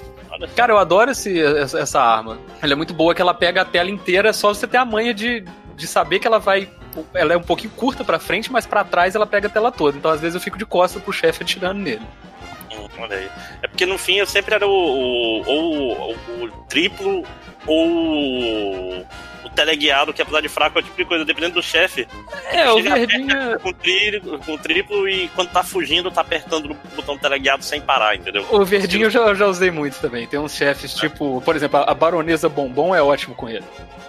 [0.56, 2.38] Cara, eu adoro esse, essa, essa arma.
[2.62, 4.86] Ela é muito boa que ela pega a tela inteira, é só você ter a
[4.86, 5.43] manha de,
[5.76, 6.69] de saber que ela vai.
[7.13, 9.98] Ela é um pouquinho curta pra frente, mas pra trás ela pega a tela toda.
[9.98, 12.02] Então às vezes eu fico de costas pro chefe atirando nele.
[12.98, 13.30] Olha.
[13.62, 17.24] É porque no fim eu sempre era o, o, ou o, o triplo
[17.65, 19.06] ou
[19.44, 22.08] o teleguiado, que apesar de fraco é o tipo de coisa, dependendo do chefe.
[22.52, 23.60] É, o chega verdinho.
[23.60, 28.15] Com, tri, com triplo e quando tá fugindo, tá apertando o botão teleguiado sem parar,
[28.15, 28.46] entendeu?
[28.50, 30.28] O verdinho eu já, já usei muito também.
[30.28, 33.65] Tem uns chefes, tipo, por exemplo, a baronesa bombom é ótimo com ele.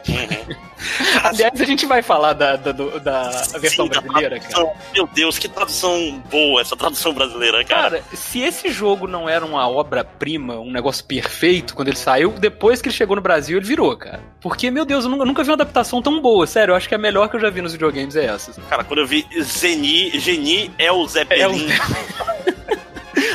[0.09, 0.39] Uhum.
[1.25, 4.51] Aliás, a gente vai falar da, da, da versão Sim, da brasileira, cara.
[4.51, 4.73] tradução.
[4.95, 8.01] Meu Deus, que tradução boa essa tradução brasileira, cara.
[8.01, 12.81] Cara, se esse jogo não era uma obra-prima, um negócio perfeito quando ele saiu, depois
[12.83, 14.21] que ele chegou no Brasil, ele virou, cara.
[14.40, 16.47] Porque, meu Deus, eu nunca, vi uma adaptação tão boa.
[16.47, 18.53] Sério, eu acho que a melhor que eu já vi nos videogames é essa.
[18.69, 21.69] Cara, quando eu vi Zeni, Geni é o Zé É o- Pelin.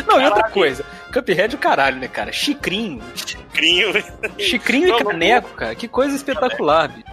[0.07, 0.85] Não, e outra coisa.
[1.13, 2.31] Cuphead é o caralho, né, cara?
[2.31, 3.01] Chicrinho.
[3.53, 3.93] Crinho.
[4.37, 5.75] Chicrinho Não, e não, caneco, cara.
[5.75, 7.05] Que coisa espetacular, bicho.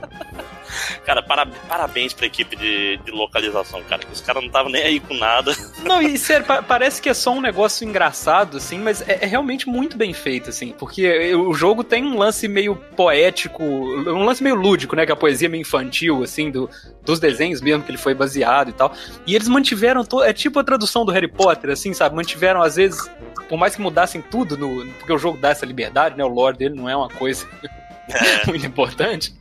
[1.05, 4.03] Cara, para- parabéns pra equipe de, de localização, cara.
[4.03, 5.53] que Os caras não estavam nem aí com nada.
[5.85, 9.27] Não, e sério, pa- parece que é só um negócio engraçado, assim, mas é, é
[9.27, 14.43] realmente muito bem feito, assim, porque o jogo tem um lance meio poético, um lance
[14.43, 16.71] meio lúdico, né, que é a poesia meio infantil, assim, do,
[17.05, 18.93] dos desenhos mesmo que ele foi baseado e tal.
[19.27, 23.01] E eles mantiveram, é tipo a tradução do Harry Potter, assim, sabe, mantiveram às vezes,
[23.49, 26.57] por mais que mudassem tudo, no, porque o jogo dá essa liberdade, né, o lore
[26.57, 27.47] dele não é uma coisa
[28.47, 29.35] Muito importante.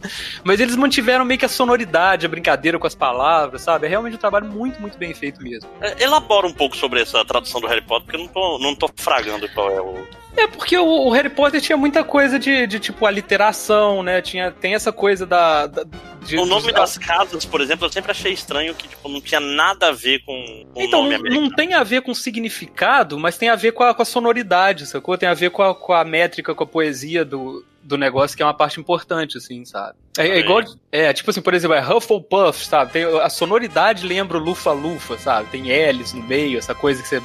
[0.44, 3.88] Mas eles mantiveram meio que a sonoridade, a brincadeira com as palavras, sabe?
[3.88, 5.70] É realmente um trabalho muito, muito bem feito mesmo.
[5.82, 8.76] é, elabora um pouco sobre essa tradução do Harry Potter, porque eu não tô, não
[8.76, 10.21] tô fragando qual é o.
[10.38, 14.22] É porque o, Harry Potter tinha muita coisa de, de, tipo aliteração, né?
[14.22, 15.68] Tinha, tem essa coisa da.
[15.68, 15.84] da-
[16.26, 19.20] de- O nome dos- das casas, por exemplo, eu sempre achei estranho que tipo, não
[19.20, 20.34] tinha nada a ver com
[20.74, 23.94] o Então, não, não tem a ver com significado, mas tem a ver com a,
[23.94, 25.18] com a sonoridade, sacou?
[25.18, 28.44] Tem a ver com a, com a métrica, com a poesia do, do negócio, que
[28.44, 29.96] é uma parte importante, assim, sabe?
[30.18, 30.62] É, é igual.
[30.92, 32.92] É, tipo assim, por exemplo, é Hufflepuff, sabe?
[32.94, 35.50] Tem, a sonoridade lembra o Lufa-Lufa, sabe?
[35.50, 37.22] Tem L's no meio, essa coisa que você.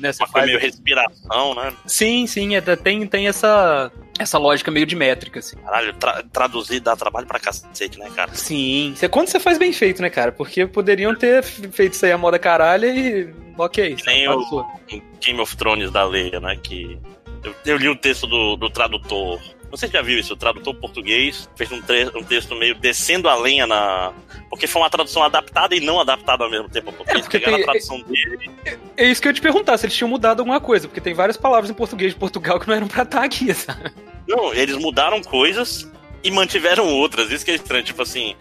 [0.00, 0.46] Você Uma faz.
[0.46, 1.72] meio respiração, né?
[1.86, 5.56] Sim, sim, é, tem, tem essa, essa lógica meio de métrica, assim.
[5.56, 8.32] Caralho, tra- traduzir dá trabalho pra cacete, né, cara?
[8.34, 8.92] Sim.
[8.96, 10.30] Você, quando você faz bem feito, né, cara?
[10.32, 13.34] Porque poderiam ter feito isso aí a moda caralho e.
[13.58, 14.66] Ok, nem sabe, o- passou.
[14.88, 16.56] Em Game of Thrones da Leia, né?
[16.62, 16.98] Que.
[17.42, 19.40] Eu, eu li o texto do, do tradutor.
[19.70, 20.32] Você já viu isso?
[20.32, 21.76] O tradutor português fez um,
[22.16, 24.12] um texto meio descendo a lenha na.
[24.48, 26.92] Porque foi uma tradução adaptada e não adaptada ao mesmo tempo.
[26.92, 28.50] Porque É, porque pegaram tem- a tradução dele.
[28.96, 31.12] É isso que eu ia te perguntar, se eles tinham mudado alguma coisa, porque tem
[31.14, 33.92] várias palavras em português de Portugal que não eram pra estar aqui, sabe?
[34.26, 35.90] Não, eles mudaram coisas
[36.24, 37.30] e mantiveram outras.
[37.30, 37.84] Isso que é estranho.
[37.84, 38.34] Tipo assim.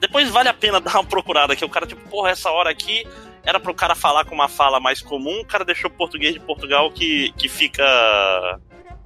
[0.00, 1.64] Depois vale a pena dar uma procurada aqui.
[1.64, 3.06] O cara, tipo, porra, essa hora aqui
[3.44, 5.40] era pro cara falar com uma fala mais comum.
[5.40, 7.84] O cara deixou o português de Portugal que, que fica.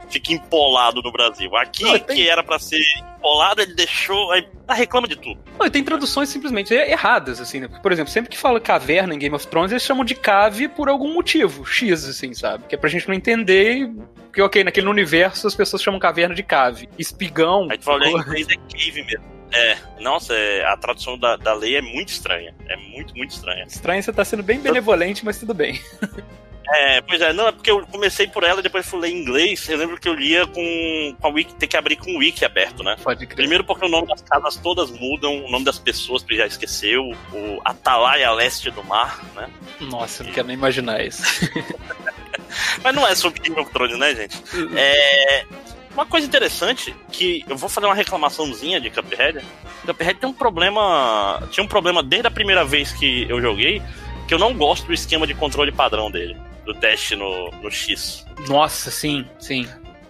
[0.08, 1.54] Fica empolado no Brasil.
[1.56, 2.80] Aqui, Não, tem- que era pra ser
[3.16, 4.30] empolado, ele deixou.
[4.32, 5.40] Aí ah, reclama de tudo.
[5.58, 7.68] Não, e tem traduções simplesmente erradas, assim, né?
[7.82, 10.88] Por exemplo, sempre que fala caverna em Game of Thrones, eles chamam de cave por
[10.88, 12.64] algum motivo, X, assim, sabe?
[12.68, 13.90] Que é pra gente não entender
[14.32, 16.88] que, ok, naquele universo as pessoas chamam caverna de cave.
[16.98, 17.68] Espigão.
[17.70, 19.36] Aí tu fala, em inglês é cave mesmo.
[19.52, 22.54] É, nossa, é, a tradução da, da lei é muito estranha.
[22.68, 23.64] É muito, muito estranha.
[23.64, 25.80] Estranho, você tá sendo bem benevolente, mas tudo bem.
[26.68, 29.20] É, pois é, não, é porque eu comecei por ela e depois fui ler em
[29.20, 29.68] inglês.
[29.68, 32.44] Eu lembro que eu lia com, com a Wiki, ter que abrir com o Wiki
[32.44, 32.96] aberto, né?
[33.02, 33.36] Pode crer.
[33.36, 37.12] Primeiro porque o nome das casas todas mudam, o nome das pessoas tu já esqueceu,
[37.32, 39.48] o Atalaia Leste do Mar, né?
[39.80, 41.22] Nossa, eu não quero nem imaginar isso.
[42.82, 44.36] Mas não é sobre Game of Thrones, né, gente?
[44.76, 45.44] É.
[45.92, 49.42] Uma coisa interessante, que eu vou fazer uma reclamaçãozinha de Cuphead.
[49.86, 51.42] Cuphead tem um problema.
[51.50, 53.80] Tinha um problema desde a primeira vez que eu joguei,
[54.28, 58.26] que eu não gosto do esquema de controle padrão dele, do dash no, no X,
[58.48, 59.66] Nossa, sim, sim.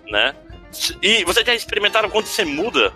[0.09, 0.35] né?
[1.01, 2.93] E vocês já experimentaram quando você muda?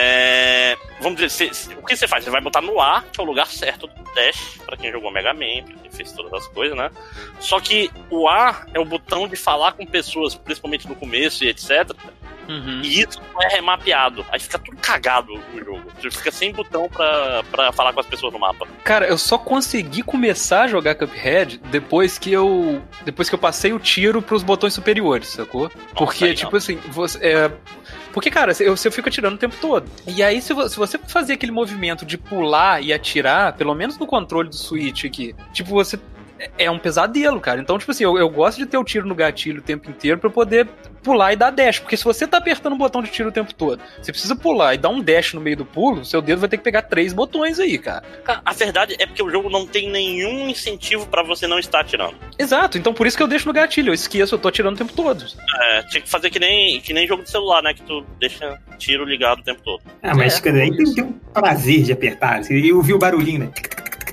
[0.00, 2.22] é, vamos dizer, você- você- o que você faz?
[2.22, 5.10] Você vai botar no A, que é o lugar certo do dash, pra quem jogou
[5.10, 6.88] Mega Man, pra quem fez todas as coisas, né?
[7.40, 11.48] Só que o A é o botão de falar com pessoas, principalmente no começo e
[11.48, 11.90] etc.
[12.48, 12.80] Uhum.
[12.82, 14.24] E isso não é remapeado.
[14.32, 15.82] Aí fica tudo cagado no jogo.
[16.00, 18.66] Você fica sem botão pra, pra falar com as pessoas no mapa.
[18.82, 23.72] Cara, eu só consegui começar a jogar Cuphead depois que eu depois que eu passei
[23.72, 25.70] o tiro pros botões superiores, sacou?
[25.94, 26.36] Porque aí não.
[26.36, 27.50] tipo assim, você é,
[28.12, 29.88] porque cara, eu, eu fico atirando o tempo todo.
[30.06, 33.98] E aí se, vo- se você fazer aquele movimento de pular e atirar, pelo menos
[33.98, 35.98] no controle do Switch aqui, tipo você
[36.56, 37.60] é um pesadelo, cara.
[37.60, 40.18] Então, tipo assim, eu, eu gosto de ter o tiro no gatilho o tempo inteiro
[40.18, 40.68] pra eu poder
[41.02, 41.78] pular e dar dash.
[41.78, 44.74] Porque se você tá apertando o botão de tiro o tempo todo, você precisa pular
[44.74, 47.12] e dar um dash no meio do pulo, seu dedo vai ter que pegar três
[47.12, 48.02] botões aí, cara.
[48.24, 51.80] Cara, a verdade é porque o jogo não tem nenhum incentivo pra você não estar
[51.80, 52.14] atirando.
[52.38, 54.78] Exato, então por isso que eu deixo no gatilho, eu esqueço, eu tô atirando o
[54.78, 55.24] tempo todo.
[55.60, 57.74] É, tinha que fazer que nem, que nem jogo de celular, né?
[57.74, 59.82] Que tu deixa tiro ligado o tempo todo.
[60.02, 60.40] Ah, mas É.
[60.40, 62.38] cara, aí tem, tem um prazer de apertar.
[62.38, 63.50] assim, Eu ouvi o barulhinho, né?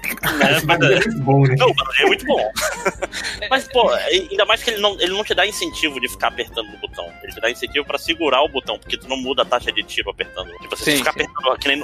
[0.45, 1.55] É, mas, é muito bom, né?
[1.57, 1.67] Não,
[1.99, 2.51] é muito bom.
[3.49, 6.67] mas, pô, ainda mais que ele não, ele não te dá incentivo de ficar apertando
[6.73, 7.11] o botão.
[7.23, 9.81] Ele te dá incentivo pra segurar o botão, porque tu não muda a taxa de
[9.83, 10.51] tiro apertando.
[10.59, 11.21] Tipo, você Sim, ficar sim.
[11.21, 11.83] apertando que nem.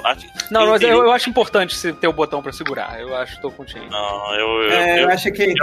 [0.50, 3.00] Não, mas eu, eu acho importante você ter o botão pra segurar.
[3.00, 3.84] Eu acho que tô contigo.
[3.90, 4.62] Não, eu.
[4.62, 5.54] eu, É, eu, eu acho que.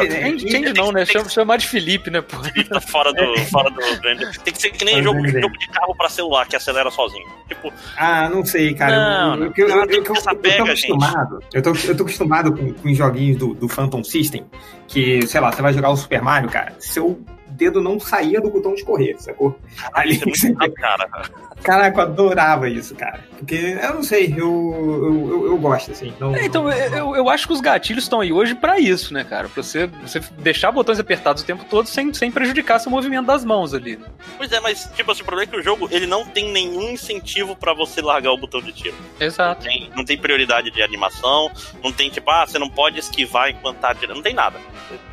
[0.49, 1.05] Change não, né?
[1.05, 2.37] Chama, chamar de Felipe, né, pô?
[2.69, 4.39] tá fora do, fora do grande.
[4.39, 7.27] Tem que ser que nem jogo, jogo de carro pra celular, que acelera sozinho.
[7.47, 8.95] Tipo, Ah, não sei, cara.
[8.95, 9.45] Não, eu, não.
[9.45, 11.39] eu, eu, eu, eu, eu, eu tô pega, acostumado.
[11.53, 14.45] Eu tô, eu tô acostumado com, com os joguinhos do, do Phantom System,
[14.87, 17.19] que, sei lá, você vai jogar o Super Mario, cara, seu
[17.59, 19.59] dedo não saía do botão de correr, sacou?
[19.93, 21.09] Ali isso é muito rápido, cara.
[21.61, 23.19] Caraca, eu adorava isso, cara.
[23.37, 26.13] Porque, eu não sei, eu, eu, eu, eu gosto, assim.
[26.17, 29.13] Não, É, então, eu, eu- eu acho que os gatilhos estão aí hoje pra isso,
[29.13, 29.49] né, cara?
[29.49, 33.43] Pra você, você deixar botões apertados o tempo todo sem, sem prejudicar seu movimento das
[33.43, 33.99] mãos ali.
[34.37, 36.91] Pois é, mas, tipo assim, o problema é que o jogo ele não tem nenhum
[36.91, 38.95] incentivo pra você largar o botão de tiro.
[39.19, 39.63] Exato.
[39.65, 41.51] Tem- não tem prioridade de animação,
[41.83, 44.57] não tem tipo, ah, você não pode esquivar enquanto tá atirando, não tem nada.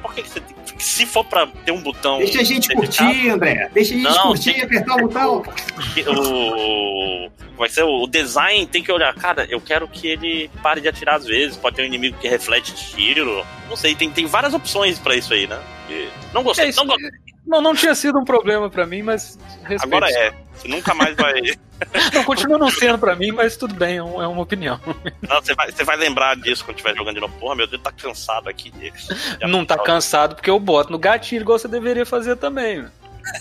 [0.00, 0.54] Por que, que você tem.
[0.78, 2.18] Se for pra ter um botão.
[2.18, 3.70] Deixa a gente dedicado, curtir, André.
[3.72, 5.42] Deixa a gente Não, curtir tem- apertar o botão.
[6.06, 7.30] O.
[7.56, 11.14] Vai ser o design tem que olhar, cara, eu quero que ele pare de atirar
[11.16, 13.44] às vezes, pode ter um inimigo que reflete tiro.
[13.68, 15.58] Não sei, tem, tem várias opções pra isso aí, né?
[15.88, 17.08] E não gostei, É, não gostei.
[17.46, 19.84] Não, não tinha sido um problema pra mim, mas respeito.
[19.84, 20.32] Agora é.
[20.54, 21.34] Você nunca mais vai.
[22.14, 24.80] Não, continua não sendo pra mim, mas tudo bem, é é uma opinião.
[25.28, 27.34] Não, você, vai você vai lembrar disso quando estiver jogando de novo.
[27.38, 28.70] Porra, meu Deus, tá cansado aqui.
[28.70, 32.80] de- de Não tá cansado porque eu boto no gatilho igual você deveria fazer também.
[32.80, 32.90] né?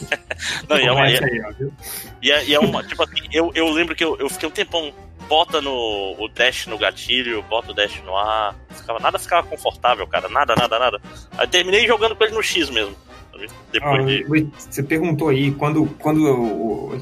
[0.68, 1.74] Não, e é uma, Começa aí, ó, viu?
[2.22, 4.52] E é, e é uma, tipo assim, eu, eu lembro que eu, eu fiquei um
[4.52, 4.94] tempão,
[5.30, 5.72] bota no
[6.20, 10.54] o dash no gatilho, bota o dash no ar, ficava, nada ficava confortável, cara, nada,
[10.56, 11.02] nada, nada.
[11.38, 12.96] Aí terminei jogando com ele no X mesmo,
[13.36, 13.48] sabe?
[13.72, 14.48] depois Ah, de...
[14.58, 17.02] Você perguntou aí, quando, quando eu,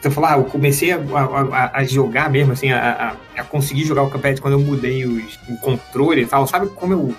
[0.00, 4.02] você falou, ah, eu comecei a, a- a jogar mesmo, assim, a, a- conseguir jogar
[4.02, 6.46] o Cuphead quando eu mudei os- o controle e tal.
[6.46, 7.14] Sabe como eu,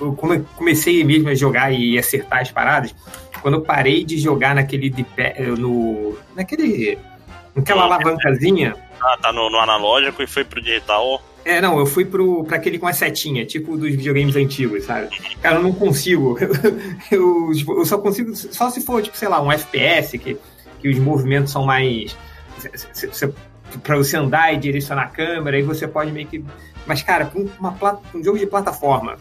[0.00, 2.94] eu- como eu comecei mesmo a jogar e acertar as paradas?
[3.40, 6.98] Quando eu parei de jogar naquele de pé, no, naquele,
[7.54, 8.76] naquela No- alavancazinha.
[9.02, 11.22] Ah, tá no, no analógico e foi pro digital.
[11.44, 15.08] É, não, eu fui pro, pra aquele com a setinha, tipo dos videogames antigos, sabe?
[15.40, 16.36] Cara, eu não consigo.
[17.10, 18.34] Eu, eu, tipo, eu só consigo.
[18.36, 20.36] Só se for, tipo, sei lá, um FPS, que,
[20.80, 22.16] que os movimentos são mais.
[23.12, 23.32] cê-
[23.84, 26.44] Pra você andar e direcionar a câmera, aí você pode meio que.
[26.86, 29.16] Mas, cara, um, uma, um jogo de plataforma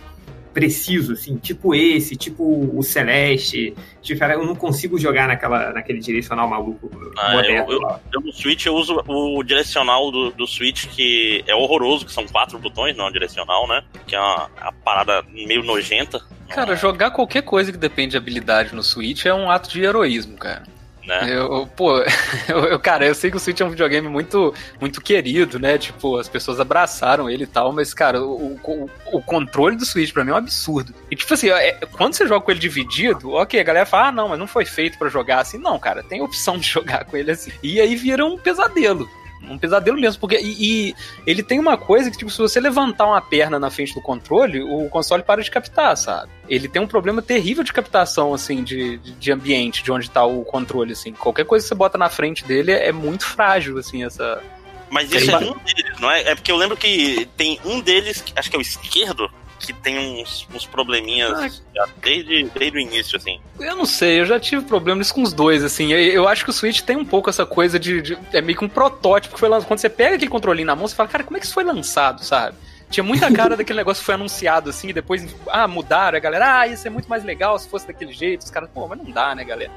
[0.54, 2.44] preciso, assim, tipo esse, tipo
[2.76, 7.72] o Celeste, tipo, eu não consigo jogar naquela, naquele direcional maluco Ah, moderno.
[7.72, 8.00] eu- eu-.
[8.14, 12.26] Eu no Switch eu uso o direcional do, do Switch, que é horroroso, que são
[12.28, 13.84] quatro botões, não é um direcional, né?
[14.08, 16.20] Que é uma, uma parada meio nojenta.
[16.50, 20.36] Cara, jogar qualquer coisa que depende de habilidade no Switch é um ato de heroísmo,
[20.38, 20.64] cara.
[21.10, 21.36] Né?
[21.36, 21.98] Eu, pô,
[22.48, 25.76] eu, cara, eu sei que o Switch é um videogame muito, muito querido, né?
[25.80, 30.14] Tipo, as pessoas abraçaram ele e tal, mas, cara, o, o, o controle do Switch
[30.14, 30.94] pra mim é um absurdo.
[31.10, 34.12] E, tipo assim, é- quando você joga com ele dividido, ok, a galera fala, ah,
[34.12, 35.58] não, mas não foi feito pra jogar assim.
[35.58, 37.52] Não, cara, tem opção de jogar com ele assim.
[37.64, 39.10] E aí vira um pesadelo.
[39.42, 43.08] Um pesadelo mesmo, porque e, e ele tem uma coisa que, tipo, se você levantar
[43.08, 46.32] uma perna na frente do controle, o console para de captar, sabe?
[46.48, 50.44] Ele tem um problema terrível de captação, assim, de, de, ambiente, de onde tá o
[50.44, 51.14] controle, assim.
[51.14, 54.42] Qualquer coisa que você bota na frente dele é muito frágil, assim, essa.
[54.90, 56.22] Mas isso é um deles, não é?
[56.22, 60.22] É porque eu lembro que tem um deles, acho que é o esquerdo, que tem
[60.22, 63.40] uns, uns probleminhas já desde, desde o início, assim.
[63.60, 65.92] Eu não sei, eu já tive problemas com os dois, assim.
[65.92, 68.02] Eu, eu acho que o Switch tem um pouco essa coisa de.
[68.02, 69.68] de- é meio que um protótipo que foi lançado.
[69.68, 71.64] Quando você pega aquele controlinho na mão, você fala, cara, como é que isso foi
[71.64, 72.58] lançado, sabe?
[72.90, 76.60] Tinha muita cara daquele negócio que foi anunciado assim, e depois, ah, mudaram, a galera,
[76.62, 78.42] ah, isso é muito mais legal se fosse daquele jeito.
[78.42, 79.72] Os caras, pô, mas não dá, né, galera?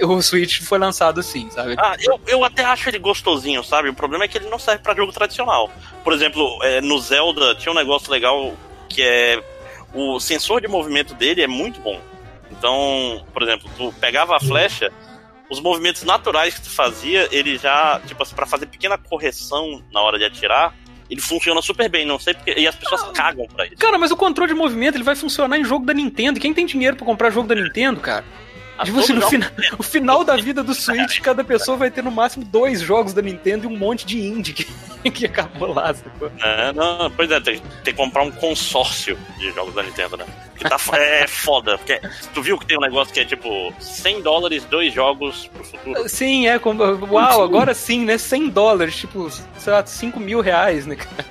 [0.00, 1.74] O Switch foi lançado assim, sabe?
[1.76, 3.88] Ah, eu, eu até acho ele gostosinho, sabe?
[3.88, 5.70] O problema é que ele não serve pra jogo tradicional.
[6.04, 8.54] Por exemplo, é, no Zelda tinha um negócio legal
[8.88, 9.42] que é.
[9.94, 11.98] O sensor de movimento dele é muito bom.
[12.50, 14.92] Então, por exemplo, tu pegava a flecha,
[15.50, 20.00] os movimentos naturais que tu fazia, ele já, tipo assim, pra fazer pequena correção na
[20.02, 20.74] hora de atirar,
[21.08, 22.54] ele funciona super bem, não sei porque.
[22.56, 23.76] E as pessoas cagam pra isso.
[23.76, 26.38] Cara, mas o controle de movimento ele vai funcionar em jogo da Nintendo.
[26.38, 28.24] Quem tem dinheiro pra comprar jogo da Nintendo, cara?
[28.78, 32.02] A Tipo assim, no final, o final da vida do Switch, cada pessoa vai ter
[32.02, 34.66] no máximo dois jogos da Nintendo e um monte de indie que,
[35.10, 35.92] que acabou lá?
[36.40, 40.24] É, não, pois é, tem, tem que comprar um consórcio de jogos da Nintendo, né?
[40.56, 42.00] Que tá, é foda, porque
[42.32, 46.08] tu viu que tem um negócio que é tipo 100 dólares, dois jogos pro futuro.
[46.08, 46.82] Sim, é como.
[47.12, 48.16] Uau, agora sim, né?
[48.16, 50.94] 100 dólares, tipo, sei lá, 5 mil reais, né?
[50.96, 51.26] cara?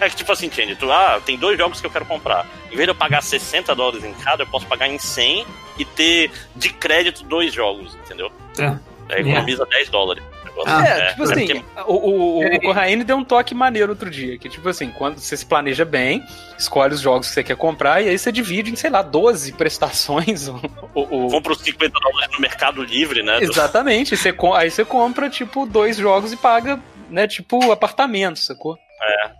[0.00, 0.76] É que tipo assim, entende?
[0.76, 2.46] Tu, ah, tem dois jogos que eu quero comprar.
[2.70, 5.44] Em vez de eu pagar 60 dólares em cada, eu posso pagar em 100
[5.80, 8.30] e ter de crédito dois jogos, entendeu?
[8.58, 8.76] É.
[9.12, 10.22] Aí economiza 10 dólares.
[10.44, 10.70] negócio.
[10.72, 14.08] É, É, tipo é assim, porque- o, o, o Corraine deu um toque maneiro outro
[14.10, 16.22] dia, que tipo assim, quando você se planeja bem,
[16.58, 19.52] escolhe os jogos que você quer comprar, e aí você divide em, sei lá, 12
[19.52, 20.48] prestações.
[20.92, 23.38] O, o- o- Compra os 50 dólares no Mercado Livre, né?
[23.40, 28.76] Exatamente, você, aí você compra, tipo, dois jogos e paga, né, tipo, apartamento, sacou?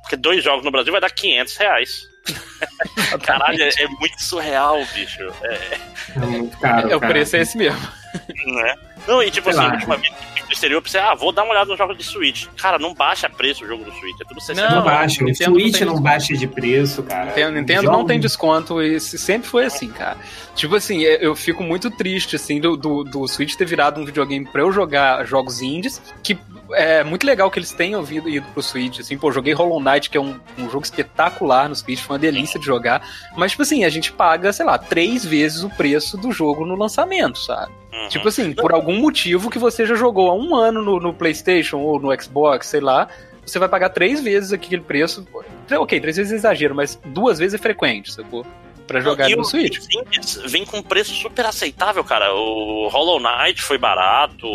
[0.03, 2.03] Porque dois jogos no Brasil vai dar 500 reais.
[3.25, 5.23] Caralho, é, é muito surreal, bicho.
[5.43, 5.79] É,
[6.17, 6.91] É muito caro.
[6.91, 7.13] É, o cara.
[7.13, 7.81] preço é esse mesmo.
[8.47, 8.75] né?
[9.07, 9.95] Não, e tipo Sei assim, lá.
[9.95, 9.99] a
[10.51, 12.47] pro exterior, eu pensei, ah, vou dar uma olhada no jogo de Switch.
[12.57, 15.27] Cara, não baixa preço o jogo do Switch, é tudo 60 Não, Não baixa, o
[15.27, 17.27] Nintendo não Switch tem não baixa de preço, cara.
[17.27, 20.17] Nintendo, Nintendo Jogo- não tem desconto, e se- sempre foi assim, cara.
[20.57, 24.05] Tipo assim, é- eu fico muito triste, assim, do, do, do Switch ter virado um
[24.05, 26.37] videogame pra eu jogar jogos indies, que
[26.73, 30.11] é muito legal que eles tenham vindo, ido pro Switch, assim, pô, joguei Hollow Knight,
[30.11, 33.03] que é um, um jogo espetacular no Switch, foi uma delícia de jogar,
[33.37, 36.77] mas, tipo assim, a gente paga, sei lá, três vezes o preço do jogo no
[36.77, 37.73] lançamento, sabe?
[38.03, 38.09] Uhum.
[38.09, 41.79] Tipo assim, por algum motivo que você já jogou há um ano no, no PlayStation
[41.79, 43.09] ou no Xbox, sei lá,
[43.45, 45.27] você vai pagar três vezes aquele preço.
[45.73, 48.45] Ok, três vezes é exagero, mas duas vezes é frequente, sacou?
[48.87, 49.79] Pra jogar E no Switch.
[50.47, 52.35] vem com um preço super aceitável, cara.
[52.35, 54.47] O Hollow Knight foi barato.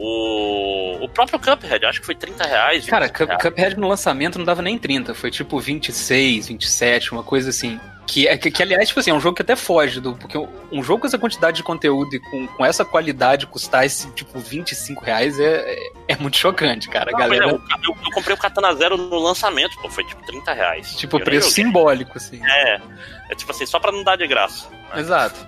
[0.00, 2.86] O, o próprio Cuphead, acho que foi 30 reais.
[2.86, 3.42] Cara, 25 Cup- reais.
[3.42, 7.78] Cuphead no lançamento não dava nem 30, foi tipo 26, 27, uma coisa assim.
[8.10, 10.14] Que, é, que, que, aliás, tipo assim, é um jogo que até foge do.
[10.14, 10.38] Porque
[10.72, 14.38] um jogo com essa quantidade de conteúdo e com, com essa qualidade custar esse tipo
[14.38, 17.10] 25 reais é, é, é muito chocante, cara.
[17.12, 17.44] Não, galera.
[17.44, 20.96] é, eu, eu- eu comprei o Katana Zero no lançamento, pô, foi tipo 30 reais.
[20.96, 22.40] Tipo, Eu preço simbólico, assim.
[22.42, 22.80] É,
[23.30, 24.66] é tipo assim, só pra não dar de graça.
[24.96, 25.46] Exato.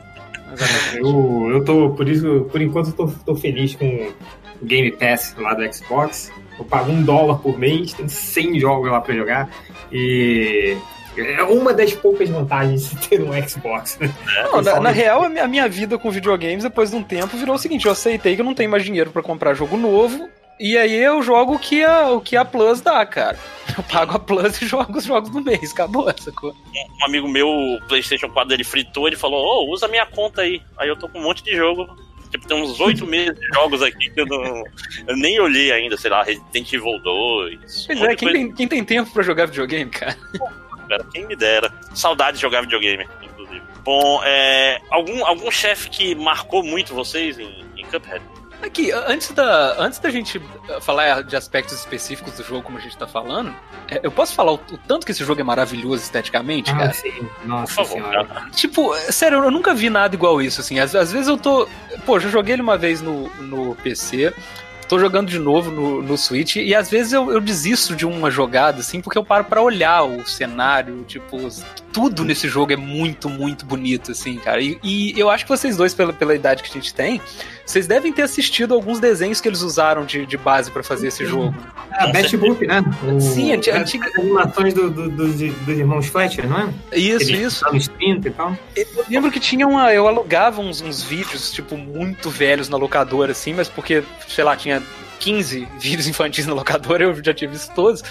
[0.52, 0.98] Exatamente.
[1.00, 3.86] Eu, eu tô, por isso, por enquanto, eu tô, tô feliz com
[4.60, 6.30] o Game Pass lá do Xbox.
[6.58, 9.48] Eu pago um dólar por mês, tem 100 jogos lá pra jogar.
[9.90, 10.76] E
[11.20, 13.98] é uma das poucas vantagens de ter um Xbox.
[13.98, 14.12] né?
[14.44, 17.36] Não, na, na real, a minha, a minha vida com videogames, depois de um tempo,
[17.36, 20.28] virou o seguinte: eu aceitei que eu não tenho mais dinheiro pra comprar jogo novo.
[20.58, 23.38] E aí eu jogo o que a, o que a Plus dá, cara.
[23.74, 26.54] Eu pago a Plus e jogo os jogos do mês, acabou, sacou?
[27.00, 30.60] Um amigo meu, o PlayStation 4 dele fritou, ele falou: Ô, usa minha conta aí.
[30.76, 31.88] Aí eu tô com um monte de jogo.
[32.30, 34.62] Tipo, tem uns oito meses de jogos aqui que eu, não,
[35.08, 37.86] eu nem olhei ainda, sei lá, Resident Evil 2.
[37.86, 40.16] Pois um é, quem coisa, tem, quem tem tempo pra jogar videogame, cara?
[40.90, 41.72] Cara, quem me dera.
[41.94, 43.62] Saudade de jogar videogame, inclusive.
[43.84, 48.22] Bom, é, algum, algum chefe que marcou muito vocês em, em Cuphead?
[48.62, 50.38] Aqui, antes da, antes da gente
[50.82, 53.54] falar de aspectos específicos do jogo, como a gente tá falando,
[53.88, 56.90] é, eu posso falar o, o tanto que esse jogo é maravilhoso esteticamente, cara?
[56.90, 57.28] Ah, sim.
[57.44, 58.24] Nossa Por favor, senhora.
[58.26, 58.50] cara.
[58.50, 60.78] Tipo, sério, eu nunca vi nada igual isso, assim.
[60.78, 61.66] Às, às vezes eu tô.
[62.04, 64.34] Pô, já joguei ele uma vez no, no PC.
[64.90, 68.28] Tô jogando de novo no, no Switch e às vezes eu, eu desisto de uma
[68.28, 71.36] jogada, assim, porque eu paro pra olhar o cenário, tipo,
[71.92, 74.60] tudo nesse jogo é muito, muito bonito, assim, cara.
[74.60, 77.20] E, e eu acho que vocês dois, pela, pela idade que a gente tem,
[77.66, 81.24] vocês devem ter assistido alguns desenhos que eles usaram de, de base pra fazer esse
[81.26, 81.54] jogo.
[81.92, 82.82] Ah, Best Boop, né?
[83.02, 86.96] O- Sim, antiga- As animações do, do- dos, dos irmãos Fletcher, não é?
[86.96, 87.68] Isso, Eles isso.
[87.68, 88.56] Anos 30 e tal.
[88.76, 89.92] Eu lembro que tinha uma.
[89.92, 94.56] Eu alugava uns, uns vídeos, tipo, muito velhos na locadora, assim, mas porque, sei lá,
[94.56, 94.82] tinha
[95.18, 98.02] 15 vídeos infantis na locadora, eu já tinha visto todos.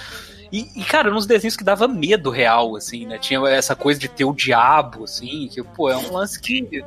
[0.51, 3.17] E, e, cara, uns desenhos que dava medo real, assim, né?
[3.19, 6.83] Tinha essa coisa de ter o diabo, assim, que, pô, é um lance que.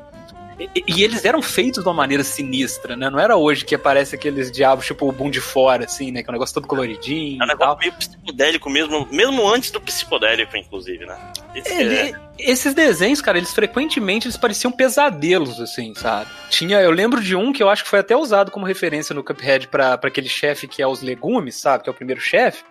[0.74, 3.08] E, e eles eram feitos de uma maneira sinistra, né?
[3.10, 6.22] Não era hoje que aparece aqueles diabos, tipo o boom de fora, assim, né?
[6.22, 9.80] Que é um negócio todo coloridinho É um negócio meio psicodélico mesmo, mesmo antes do
[9.80, 11.16] psicodélico, inclusive, né?
[11.54, 16.28] Esse Ele- é- esses desenhos, cara, eles frequentemente eles pareciam pesadelos, assim, sabe?
[16.50, 19.22] Tinha, eu lembro de um que eu acho que foi até usado como referência no
[19.22, 21.84] Cuphead pra pra aquele chefe que é os legumes, sabe?
[21.84, 22.64] Que é o primeiro chefe.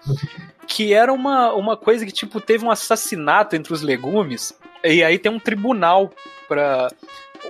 [0.68, 4.54] Que era uma, uma coisa que, tipo, teve um assassinato entre os legumes.
[4.84, 6.12] E aí tem um tribunal
[6.48, 6.90] pra.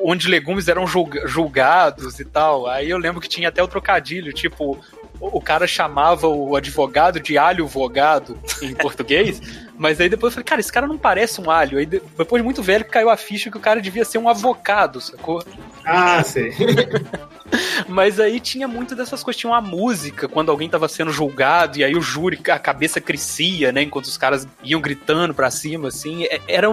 [0.03, 2.67] Onde legumes eram julga- julgados e tal.
[2.67, 4.79] Aí eu lembro que tinha até o trocadilho, tipo,
[5.21, 9.41] o cara chamava o advogado de alho vogado em português,
[9.77, 11.77] mas aí depois eu falei, cara, esse cara não parece um alho.
[11.77, 14.27] Aí de- depois de muito velho caiu a ficha que o cara devia ser um
[14.27, 15.43] avocado, sacou?
[15.85, 16.51] Ah, sei.
[17.87, 21.83] Mas aí tinha muito dessas coisas, tinha uma música quando alguém tava sendo julgado e
[21.83, 26.23] aí o júri, a cabeça crescia, né, enquanto os caras iam gritando pra cima, assim.
[26.25, 26.67] É- Era,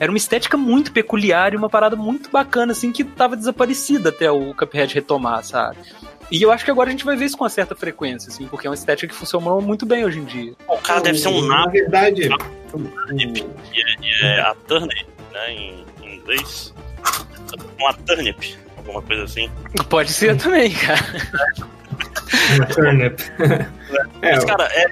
[0.00, 4.30] era uma estética muito peculiar e uma parada muito bacana, assim, que tava desaparecida até
[4.30, 5.76] o Cuphead retomar, sabe?
[6.30, 8.46] E eu acho que agora a gente vai ver isso com uma certa frequência, assim,
[8.46, 10.52] porque é uma estética que funcionou muito bem hoje em dia.
[10.68, 12.28] o cara deve ser um Na verdade,
[13.72, 15.52] e é a turnip, né?
[15.52, 16.74] Em, em inglês.
[17.78, 19.50] Uma turnip, alguma coisa assim.
[19.88, 21.00] Pode ser também, cara.
[22.56, 23.22] uma turnip.
[24.22, 24.86] É, Mas, cara, é,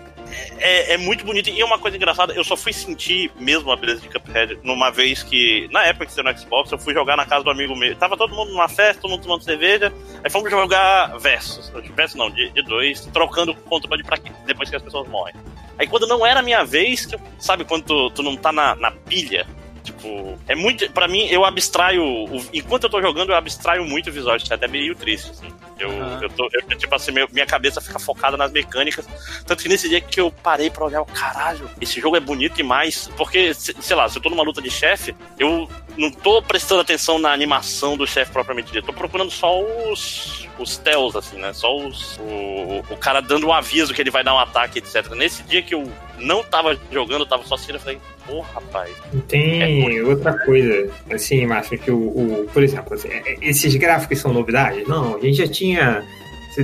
[0.59, 1.51] é, é muito bonito.
[1.51, 5.23] E uma coisa engraçada, eu só fui sentir mesmo a beleza de Cuphead numa vez
[5.23, 7.95] que, na época que você no Xbox, eu fui jogar na casa do amigo meu.
[7.97, 9.93] Tava todo mundo numa festa, todo mundo tomando cerveja.
[10.23, 11.73] Aí fomos jogar versus.
[11.95, 15.35] Versus não, de, de dois, trocando controle pra depois que as pessoas morrem.
[15.79, 17.09] Aí quando não era a minha vez,
[17.39, 19.47] sabe quando tu, tu não tá na, na pilha?
[19.83, 20.91] Tipo, é muito.
[20.93, 22.03] Pra mim, eu abstraio.
[22.03, 24.37] O, enquanto eu tô jogando, eu abstraio muito o visual.
[24.37, 25.53] Isso é até meio triste, assim.
[25.79, 26.23] Eu, uhum.
[26.23, 26.49] eu tô.
[26.53, 29.07] Eu, tipo assim, minha cabeça fica focada nas mecânicas.
[29.45, 33.11] Tanto que nesse dia que eu parei pra olhar, caralho, esse jogo é bonito demais.
[33.17, 37.19] Porque, sei lá, se eu tô numa luta de chefe, eu não tô prestando atenção
[37.19, 38.87] na animação do chefe propriamente dito.
[38.87, 40.49] Tô procurando só os.
[40.59, 41.53] os tells, assim, né?
[41.53, 42.19] Só os.
[42.19, 45.11] O, o cara dando um aviso que ele vai dar um ataque, etc.
[45.15, 48.91] Nesse dia que eu não tava jogando, eu tava só assistindo, eu falei, pô, rapaz.
[49.29, 54.21] Tem é outra coisa, assim, Márcio, que o, o por exemplo, assim, é, esses gráficos
[54.21, 54.87] são novidades?
[54.87, 56.03] Não, a gente já tinha.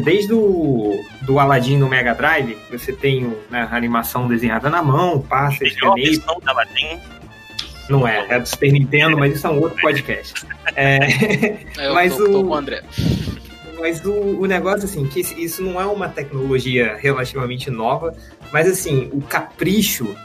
[0.05, 5.19] Desde o do Aladdin no Mega Drive, você tem né, a animação desenhada na mão,
[5.23, 6.19] passa, escaneia.
[6.19, 7.01] do Aladdin
[7.89, 10.45] não é, é do Super Nintendo, mas isso é um outro podcast.
[10.77, 10.99] É,
[11.79, 12.83] eu mas tô, o, tô com o André.
[13.79, 18.15] Mas o, o negócio, assim, que isso não é uma tecnologia relativamente nova,
[18.53, 20.17] mas, assim, o capricho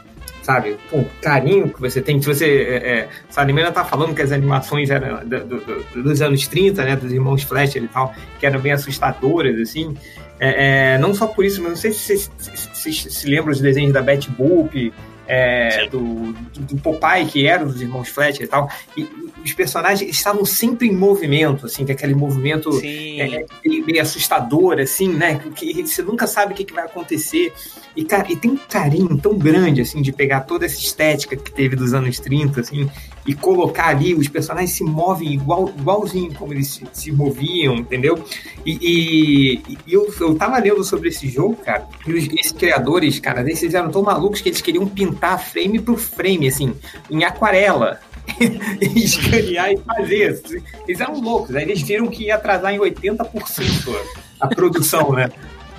[0.44, 0.76] sabe?
[0.92, 2.20] o carinho que você tem.
[2.20, 2.44] Se você.
[2.44, 6.96] É, é, Salimena tá falando que as animações eram do, do, dos anos 30, né?
[6.96, 9.96] Dos irmãos Fletcher e tal, que eram bem assustadoras, assim.
[10.38, 13.26] É, é, não só por isso, mas não sei se vocês se, se, se, se
[13.26, 14.92] lembram dos desenhos da Betty Boop,
[15.26, 18.68] é, do, do Popeye, que era dos irmãos Fletcher e tal.
[18.96, 19.08] E
[19.44, 25.08] os personagens estavam sempre em movimento, assim, que é aquele movimento é, meio assustador, assim,
[25.08, 25.40] né?
[25.54, 27.52] Que você nunca sabe o que, que vai acontecer.
[27.94, 31.52] E, cara, e tem um carinho tão grande, assim, de pegar toda essa estética que
[31.52, 32.90] teve dos anos 30, assim,
[33.26, 38.22] e colocar ali, os personagens se movem igual, igualzinho como eles se, se moviam, entendeu?
[38.66, 43.20] E, e, e, eu, eu tava lendo sobre esse jogo, cara, e os, esses criadores,
[43.20, 46.74] cara, eles eram tão malucos que eles queriam pintar frame por frame, assim,
[47.10, 48.00] em aquarela.
[48.80, 50.42] escanear e fazer.
[50.88, 51.54] Eles eram loucos.
[51.54, 53.96] Aí eles viram que ia atrasar em 80%
[54.40, 55.30] a produção, né?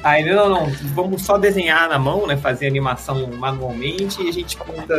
[0.05, 2.37] Aí, não, não, vamos só desenhar na mão, né?
[2.37, 4.93] Fazer animação manualmente e a gente conta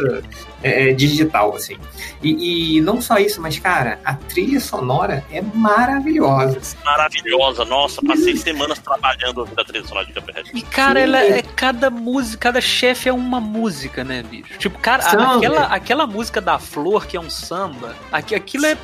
[0.65, 1.77] é, é, digital, assim.
[2.21, 6.61] E, e, não só isso, mas, cara, a trilha sonora é maravilhosa.
[6.85, 10.51] Maravilhosa, nossa, passei semanas trabalhando a trilha sonora de Cuphead.
[10.53, 14.59] E, cara, ela é cada música, cada chefe é uma música, né, bicho?
[14.59, 18.77] Tipo, cara, aquela, aquela música da flor, que é um samba, aquilo é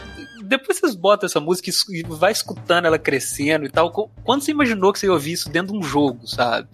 [0.43, 3.91] depois vocês botam essa música e vai escutando ela crescendo e tal.
[3.91, 6.69] Quando você imaginou que você ia ouvir isso dentro de um jogo, sabe?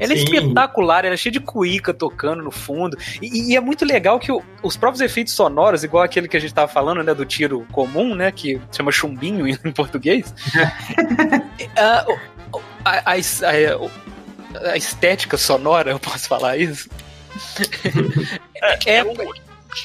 [0.00, 0.24] Ela é Sim.
[0.24, 2.96] espetacular, ela é cheia de cuíca tocando no fundo.
[3.20, 6.40] E, e é muito legal que o, os próprios efeitos sonoros, igual aquele que a
[6.40, 10.34] gente tava falando, né, do tiro comum, né, que chama chumbinho em português.
[11.76, 12.06] a,
[12.82, 16.88] a, a, a, estética sonora, eu posso falar isso?
[18.86, 19.04] é, é, é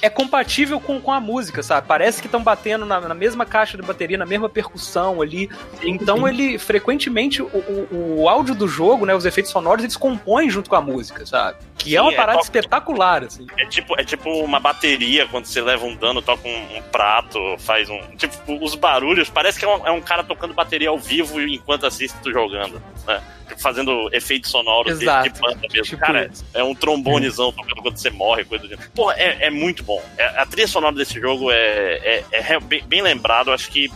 [0.09, 1.87] compatível com, com a música, sabe?
[1.87, 5.49] Parece que estão batendo na, na, mesma caixa de bateria, na mesma percussão ali.
[5.83, 10.49] Então ele, frequentemente, o, o, o, áudio do jogo, né, os efeitos sonoros, eles compõem
[10.49, 11.57] junto com a música, sabe?
[11.77, 13.45] Que Sim, é uma é parada espetacular, assim.
[13.57, 17.39] É tipo, é tipo uma bateria, quando você leva um dano, toca um, um prato,
[17.59, 17.99] faz um...
[18.17, 21.85] Tipo, os barulhos, parece que é um, é um cara tocando bateria ao vivo enquanto
[21.85, 23.21] assiste tu jogando, né?
[23.57, 25.29] fazendo efeitos sonoros Exato.
[25.29, 25.83] de, banda mesmo.
[25.83, 28.89] Tipo Cara, é, é um trombonezão tocando quando você morre, coisa do tipo.
[28.91, 30.01] Pô, é, é muito bom.
[30.17, 33.51] É, a trilha sonora desse jogo é, é, é bem, bem, lembrado.
[33.51, 33.91] Acho que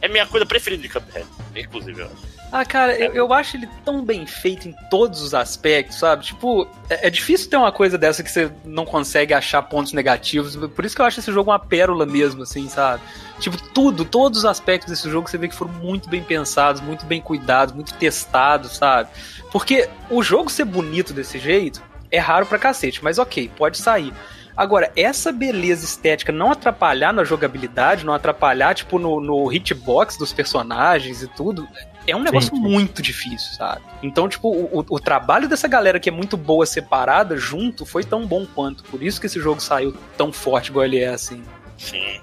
[0.00, 1.26] é minha coisa preferida de Cuphead,
[1.56, 2.06] inclusive.
[2.52, 6.24] Ah, cara, eu, eu acho ele tão bem feito em todos os aspectos, sabe?
[6.24, 10.56] Tipo, é, é, difícil ter uma coisa dessa que você não consegue achar pontos negativos.
[10.56, 13.02] Por isso que eu acho esse jogo uma pérola mesmo, assim, sabe?
[13.38, 17.06] Tipo, tudo, todos os aspectos desse jogo você vê que foram muito bem pensados, muito
[17.06, 19.10] bem cuidados, muito testados, sabe?
[19.52, 24.12] Porque o jogo ser bonito desse jeito é raro pra cacete, mas ok, pode sair.
[24.56, 30.32] Agora, essa beleza estética não atrapalhar na jogabilidade, não atrapalhar, tipo, no, no hitbox dos
[30.32, 31.66] personagens e tudo,
[32.06, 32.68] é um negócio sim, sim.
[32.68, 33.82] muito difícil, sabe?
[34.02, 38.26] Então, tipo, o, o, trabalho dessa galera que é muito boa separada, junto, foi tão
[38.26, 38.82] bom quanto.
[38.84, 41.42] Por isso que esse jogo saiu tão forte igual ele é, assim.
[41.76, 42.20] Sim.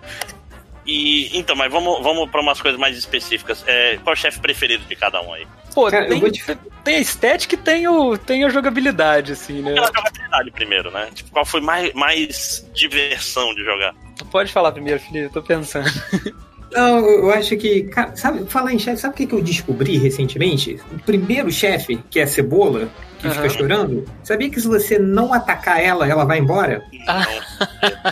[0.86, 3.63] E então, mas vamos, vamos para umas coisas mais específicas.
[3.67, 5.45] É, qual é o chefe preferido de cada um aí?
[5.78, 6.57] Pô, Cara, tem, te...
[6.84, 9.73] tem a estética e tem, o, tem a jogabilidade, assim, né?
[9.73, 11.07] A jogabilidade primeiro, né?
[11.13, 13.93] Tipo, qual foi mais, mais diversão de jogar?
[14.32, 15.88] Pode falar primeiro, filho, eu tô pensando.
[16.73, 17.88] Não, eu acho que.
[18.15, 20.82] sabe, falar em chefe, sabe o que, que eu descobri recentemente?
[20.91, 23.34] O primeiro chefe, que é a cebola, que uhum.
[23.34, 26.82] fica chorando, sabia que se você não atacar ela, ela vai embora?
[27.07, 27.23] Ah.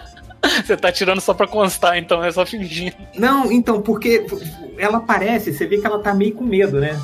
[0.63, 2.95] Você tá tirando só pra constar, então, é só fingindo.
[3.17, 4.25] Não, então, porque
[4.77, 6.97] ela aparece, você vê que ela tá meio com medo, né?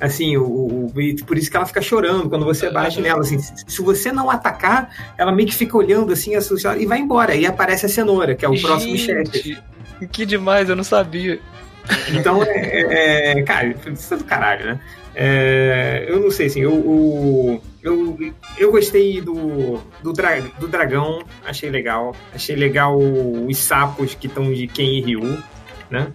[0.00, 0.92] Assim, o, o,
[1.26, 3.20] por isso que ela fica chorando quando você bate nela.
[3.20, 7.34] Assim, se você não atacar, ela meio que fica olhando assim, assustada, e vai embora.
[7.34, 9.58] E aparece a cenoura, que é o Gente, próximo chefe.
[10.12, 11.40] Que demais, eu não sabia.
[12.12, 14.80] Então, é, é, é cara, isso é do caralho, né?
[15.14, 18.18] É, eu não sei, assim, eu, eu,
[18.58, 22.14] eu gostei do, do, dra, do dragão, achei legal.
[22.34, 25.38] Achei legal os sapos que estão de Ken e Ryu
[25.90, 26.08] né?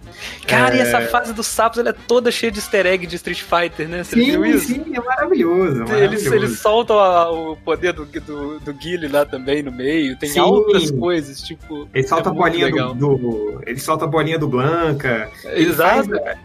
[0.46, 0.78] Cara, é...
[0.78, 3.88] e essa fase dos sapos ela é toda cheia de easter egg de Street Fighter,
[3.88, 4.04] né?
[4.04, 4.66] Você sim, viu isso?
[4.66, 5.80] Sim, é maravilhoso.
[5.80, 5.94] maravilhoso.
[5.94, 10.16] Eles, eles soltam a, o poder do, do, do Guile lá também no meio.
[10.18, 10.40] Tem sim.
[10.40, 11.88] outras coisas, tipo.
[11.92, 15.30] Ele solta é a bolinha do, do, Ele solta a bolinha do Blanca.
[15.54, 16.10] Exato.
[16.10, 16.38] Faz,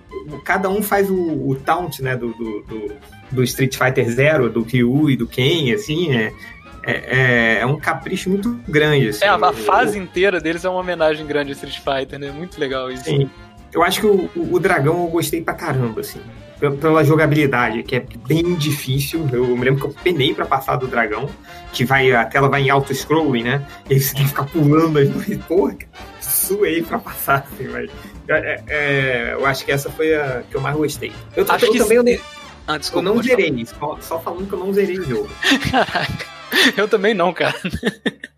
[0.44, 2.16] cada um faz o, o taunt, né?
[2.16, 2.92] Do, do, do,
[3.32, 6.32] do Street Fighter Zero, do Ryu e do Ken, assim, é
[6.88, 9.10] é, é, é, um capricho muito grande.
[9.10, 9.26] Assim.
[9.26, 12.32] É, a, fase inteira deles é uma homenagem grande a Street Fighter, né?
[12.32, 13.04] Muito legal isso.
[13.04, 13.30] Sim.
[13.74, 16.22] Eu acho que o, o, Dragão eu gostei pra caramba, assim.
[16.80, 19.28] Pela jogabilidade, que é bem difícil.
[19.32, 21.30] Eu me lembro que eu penei pra passar do dragão,
[21.72, 23.68] que vai, a tela vai em auto-scrolling, né?
[23.88, 25.38] E aí você tem que ficar pulando as duas.
[25.46, 25.78] Porra,
[26.20, 27.92] suei pra passar, assim, mas.
[28.28, 31.12] É, é, eu acho que essa foi a que eu mais gostei.
[31.36, 32.14] Eu, acho eu que também se...
[32.14, 32.22] eu,
[32.66, 35.30] ah, desculpa, eu não zerei, só, só falando que eu não zerei o jogo.
[35.70, 36.26] Caraca.
[36.76, 37.56] Eu também não, cara.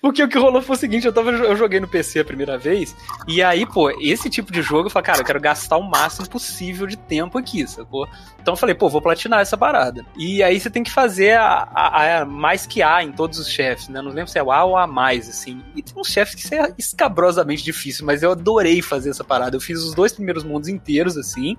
[0.00, 2.58] Porque o que rolou foi o seguinte, eu, tava, eu joguei no PC a primeira
[2.58, 2.94] vez,
[3.26, 6.28] e aí, pô, esse tipo de jogo, eu falei, cara, eu quero gastar o máximo
[6.28, 8.06] possível de tempo aqui, sacou?
[8.40, 10.04] Então eu falei, pô, vou platinar essa parada.
[10.16, 13.48] E aí você tem que fazer a, a, a mais que A em todos os
[13.48, 14.02] chefes, né?
[14.02, 15.62] Não lembro se é o A ou A mais, assim.
[15.74, 19.56] E tem uns chefes que é escabrosamente difícil, mas eu adorei fazer essa parada.
[19.56, 21.56] Eu fiz os dois primeiros mundos inteiros, assim.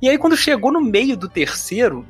[0.00, 2.06] E aí, quando chegou no meio do terceiro,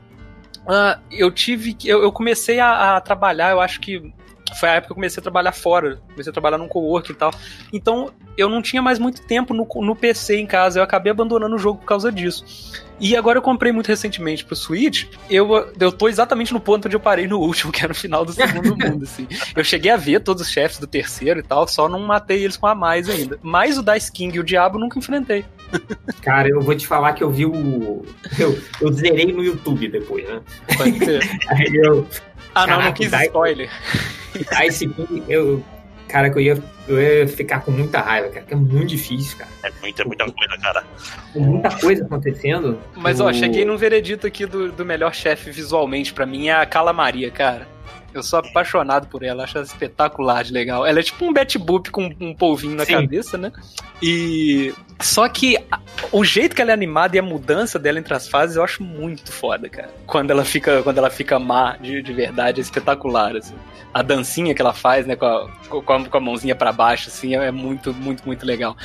[0.69, 4.13] Uh, eu tive eu, eu comecei a, a, trabalhar, eu acho que
[4.59, 7.15] foi a época que eu comecei a trabalhar fora, comecei a trabalhar num co-work e
[7.15, 7.33] tal.
[7.73, 11.57] Então eu não tinha mais muito tempo no, no PC em casa, eu acabei abandonando
[11.57, 12.45] o jogo por causa disso.
[13.01, 16.97] E agora eu comprei muito recentemente pro Switch, eu, eu tô exatamente no ponto onde
[16.97, 19.27] eu parei no último, que era no final do segundo mundo, assim.
[19.57, 22.57] Eu cheguei a ver todos os chefes do terceiro e tal, só não matei eles
[22.57, 23.39] com a mais ainda.
[23.43, 25.45] Mas o Dice King e o Diabo nunca enfrentei.
[26.23, 28.05] Cara, eu vou te falar que eu vi o.
[28.39, 30.41] Eu, eu zerei no YouTube depois, né?
[30.77, 31.23] Pode ser.
[31.49, 32.07] Aí eu.
[32.55, 33.71] Ah, não, não quis spoiler.
[34.35, 35.63] Dice King, eu.
[36.09, 39.37] Cara, que eu ia, eu ia ficar com muita raiva, cara, que é muito difícil,
[39.37, 39.51] cara.
[39.63, 40.85] É muita, muita coisa, cara.
[41.35, 42.79] Muita coisa acontecendo.
[42.97, 46.65] Mas, ó, cheguei num veredito aqui do, do melhor chefe visualmente, para mim, é a
[46.65, 47.69] Calamaria, cara.
[48.13, 50.87] Eu sou apaixonado por ela, acho ela espetacular de legal.
[50.87, 52.95] Ela é tipo um Betty Boop com um polvinho na Sim.
[52.95, 53.53] cabeça, né?
[54.03, 54.75] E.
[55.01, 55.57] Só que
[56.11, 58.83] o jeito que ela é animada e a mudança dela entre as fases eu acho
[58.83, 59.91] muito foda, cara.
[60.07, 63.55] Quando ela fica, quando ela fica má de, de verdade, é espetacular, assim.
[63.93, 67.09] A dancinha que ela faz, né, com a, com a, com a mãozinha para baixo,
[67.09, 68.77] assim, é muito, muito, muito legal.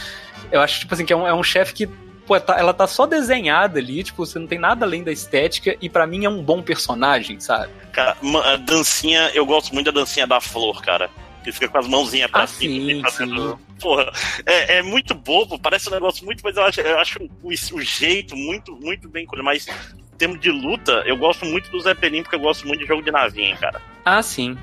[0.52, 1.90] Eu acho, tipo assim, que é um, é um chefe que
[2.26, 5.76] pô, tá, ela tá só desenhada ali, tipo, você não tem nada além da estética,
[5.82, 7.72] e para mim é um bom personagem, sabe?
[7.92, 11.10] Cara, a dancinha, eu gosto muito da dancinha da flor, cara.
[11.44, 13.10] Que fica com as mãozinhas pra ah, cima.
[13.12, 13.58] Sim, sim.
[13.80, 14.10] Porra,
[14.46, 17.82] é, é, muito bobo, parece um negócio muito, mas eu acho, eu acho o, o
[17.82, 19.28] jeito muito, muito bem.
[19.44, 22.80] Mas em termos de luta, eu gosto muito do Zé Pelim, porque eu gosto muito
[22.80, 23.82] de jogo de navinha, cara.
[24.06, 24.58] Ah, sim.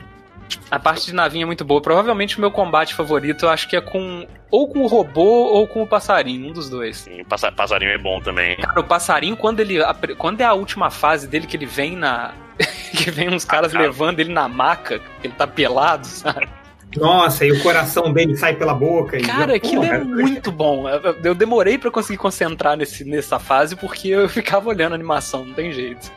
[0.70, 1.80] A parte de navinha é muito boa.
[1.80, 4.26] Provavelmente o meu combate favorito eu acho que é com.
[4.50, 6.98] Ou com o robô ou com o passarinho, um dos dois.
[6.98, 8.56] Sim, o passarinho é bom também.
[8.56, 9.78] Cara, o passarinho, quando ele.
[10.18, 12.32] Quando é a última fase dele que ele vem na.
[12.96, 13.86] que vem uns caras ah, cara.
[13.86, 16.48] levando ele na maca, ele tá pelado, sabe?
[16.96, 19.20] Nossa, e o coração dele sai pela boca.
[19.20, 20.86] Cara, aquilo é muito bom.
[21.22, 25.54] Eu demorei para conseguir concentrar nesse, nessa fase porque eu ficava olhando a animação, não
[25.54, 26.10] tem jeito.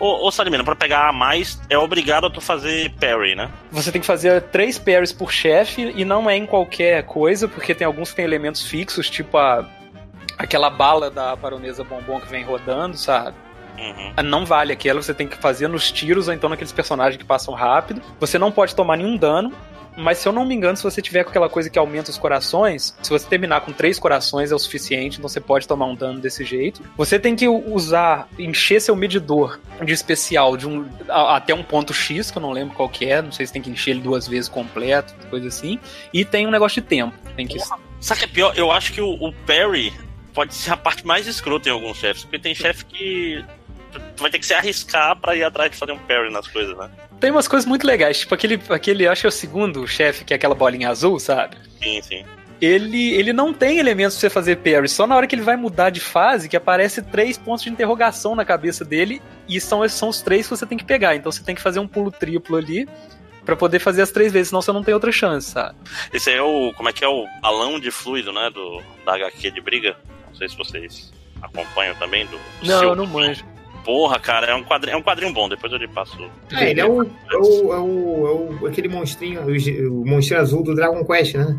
[0.00, 3.50] Ô, ô Salimena, pra pegar a mais, é obrigado a tu fazer parry, né?
[3.70, 7.74] Você tem que fazer três parries por chefe e não é em qualquer coisa, porque
[7.74, 9.68] tem alguns que tem elementos fixos, tipo a
[10.38, 13.36] aquela bala da baronesa bombom que vem rodando, sabe?
[13.78, 14.22] Uhum.
[14.24, 17.54] Não vale aquela, você tem que fazer nos tiros ou então naqueles personagens que passam
[17.54, 18.02] rápido.
[18.18, 19.52] Você não pode tomar nenhum dano
[19.96, 22.18] mas se eu não me engano, se você tiver com aquela coisa que aumenta os
[22.18, 25.94] corações, se você terminar com três corações é o suficiente, então você pode tomar um
[25.94, 26.82] dano desse jeito.
[26.96, 31.92] Você tem que usar, encher seu medidor de especial de um, a, até um ponto
[31.92, 34.00] X, que eu não lembro qual que é, não sei se tem que encher ele
[34.00, 35.78] duas vezes completo, coisa assim.
[36.12, 37.14] E tem um negócio de tempo.
[37.36, 37.58] Tem que...
[38.00, 38.52] Sabe que é pior?
[38.56, 39.92] Eu acho que o, o parry
[40.32, 43.44] pode ser a parte mais escrota em alguns chefes, porque tem chefe que
[44.00, 46.76] tu vai ter que se arriscar para ir atrás de fazer um parry nas coisas,
[46.76, 46.90] né?
[47.20, 50.32] Tem umas coisas muito legais, tipo aquele, aquele acho que é o segundo chefe, que
[50.32, 51.56] é aquela bolinha azul, sabe?
[51.82, 52.24] Sim, sim.
[52.60, 55.56] Ele, ele não tem elementos pra você fazer parry, só na hora que ele vai
[55.56, 60.08] mudar de fase que aparece três pontos de interrogação na cabeça dele, e são, são
[60.08, 61.16] os três que você tem que pegar.
[61.16, 62.88] Então você tem que fazer um pulo triplo ali
[63.44, 65.76] para poder fazer as três vezes, senão você não tem outra chance, sabe?
[66.12, 66.72] Esse é o.
[66.74, 68.48] Como é que é o balão de fluido, né?
[68.50, 69.96] Do, da HQ de briga.
[70.28, 71.12] Não sei se vocês
[71.42, 72.24] acompanham também.
[72.26, 73.44] Do, do não, eu não manjo.
[73.84, 76.16] Porra, cara, é um quadrinho, é um quadrinho bom, depois eu lhe passo.
[76.52, 80.38] É, ele é o, é o, é o, é o aquele monstrinho, o, o monstro
[80.38, 81.58] azul do Dragon Quest, né?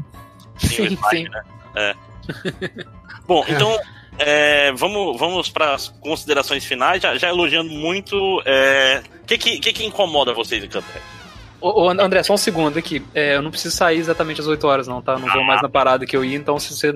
[0.58, 0.98] Sim, sim.
[1.10, 1.30] sim.
[1.30, 1.44] Né?
[1.76, 1.96] É.
[3.28, 3.78] Bom, então
[4.18, 8.16] é, vamos, vamos para as considerações finais, já, já elogiando muito.
[8.16, 11.02] O é, que, que, que, que incomoda vocês em Cuphead?
[11.60, 13.04] Ô, ô, André, só um segundo aqui.
[13.14, 15.18] É, eu não preciso sair exatamente às 8 horas, não, tá?
[15.18, 16.94] Não vou mais na parada que eu ia, então se você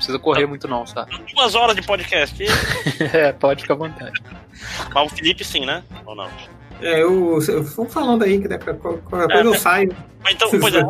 [0.00, 1.06] precisa correr muito, não, tá?
[1.34, 2.42] Duas horas de podcast.
[3.12, 4.20] é, pode ficar à vontade.
[4.92, 5.84] Mas o Felipe sim, né?
[6.06, 6.28] Ou não?
[6.80, 9.94] É, eu, eu vou falando aí que qualquer coisa é, eu saio.
[10.30, 10.82] Então, pois é,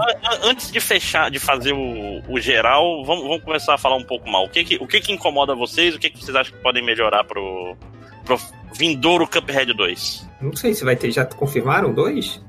[0.45, 4.29] antes de fechar, de fazer o, o geral, vamos, vamos começar a falar um pouco
[4.31, 4.45] mal.
[4.45, 5.95] O que que, o que que incomoda vocês?
[5.95, 7.77] O que que vocês acham que podem melhorar pro,
[8.25, 8.39] pro
[8.77, 10.29] vindouro Cuphead 2?
[10.41, 12.41] Não sei se vai ter, já confirmaram dois?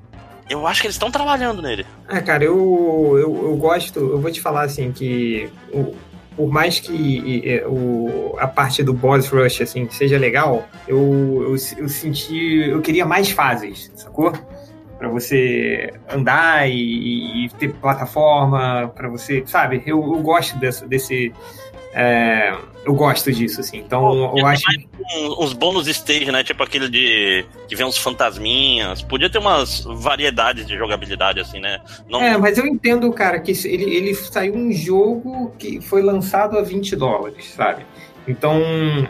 [0.49, 1.85] Eu acho que eles estão trabalhando nele.
[2.07, 5.95] Ah, cara, eu, eu, eu gosto, eu vou te falar assim, que o,
[6.35, 10.97] por mais que o, a parte do boss rush assim seja legal, eu,
[11.43, 14.33] eu, eu senti, eu queria mais fases, sacou?
[14.97, 19.81] Para você andar e, e ter plataforma, para você, sabe?
[19.85, 21.33] Eu, eu gosto dessa, desse
[21.93, 23.77] é, eu gosto disso, assim.
[23.77, 24.63] Então, Pô, eu acho.
[25.39, 26.43] uns bônus stage, né?
[26.43, 27.45] Tipo aquele de.
[27.67, 29.01] que vem uns fantasminhas.
[29.01, 31.79] Podia ter umas variedades de jogabilidade, assim, né?
[32.09, 32.21] Não...
[32.21, 36.61] É, mas eu entendo, cara, que ele, ele saiu um jogo que foi lançado a
[36.61, 37.85] 20 dólares, sabe?
[38.27, 38.61] Então,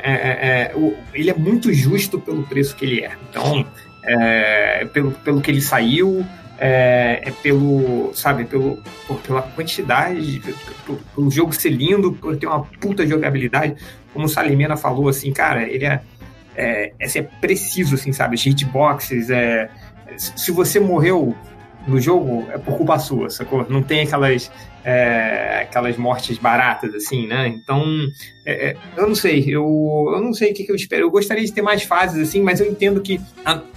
[0.01, 0.75] é, é, é
[1.13, 3.11] ele é muito justo pelo preço que ele é.
[3.29, 3.65] Então,
[4.03, 6.25] é, pelo, pelo que ele saiu
[6.63, 10.43] é, é pelo, sabe, pelo, por, pela quantidade,
[11.15, 13.75] pelo, jogo ser lindo, por ter uma puta jogabilidade.
[14.13, 16.01] Como o Salimena falou, assim, cara, ele é,
[16.55, 18.35] é, é, é preciso, assim, sabe?
[18.35, 19.71] Hitboxes, é,
[20.15, 21.35] se você morreu
[21.87, 23.65] no jogo, é por culpa sua, sacou?
[23.67, 24.51] Não tem aquelas,
[24.85, 27.47] é, aquelas mortes baratas, assim, né?
[27.47, 27.83] Então,
[28.45, 31.05] é, é eu não sei, eu, eu não sei o que, que, eu espero.
[31.05, 33.19] Eu gostaria de ter mais fases, assim, mas eu entendo que,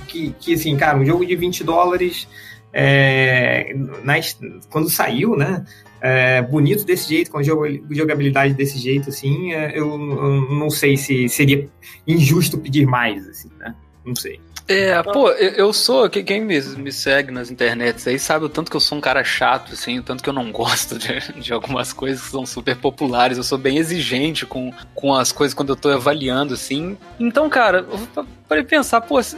[0.06, 2.28] que, que assim, cara, um jogo de 20 dólares
[2.76, 3.72] é,
[4.02, 4.36] nas,
[4.68, 5.64] quando saiu, né?
[6.00, 11.28] É, bonito desse jeito, com jogabilidade desse jeito, assim, é, eu, eu, não sei se
[11.28, 11.66] seria
[12.06, 13.74] injusto pedir mais, assim, né?
[14.04, 14.38] Não sei.
[14.66, 16.08] É, pô, eu sou.
[16.08, 19.22] Quem me, me segue nas internets aí sabe o tanto que eu sou um cara
[19.22, 22.76] chato, assim, o tanto que eu não gosto de, de algumas coisas que são super
[22.76, 23.36] populares.
[23.36, 26.96] Eu sou bem exigente com, com as coisas quando eu tô avaliando, assim.
[27.20, 29.36] Então, cara, eu parei pensar, pô, se,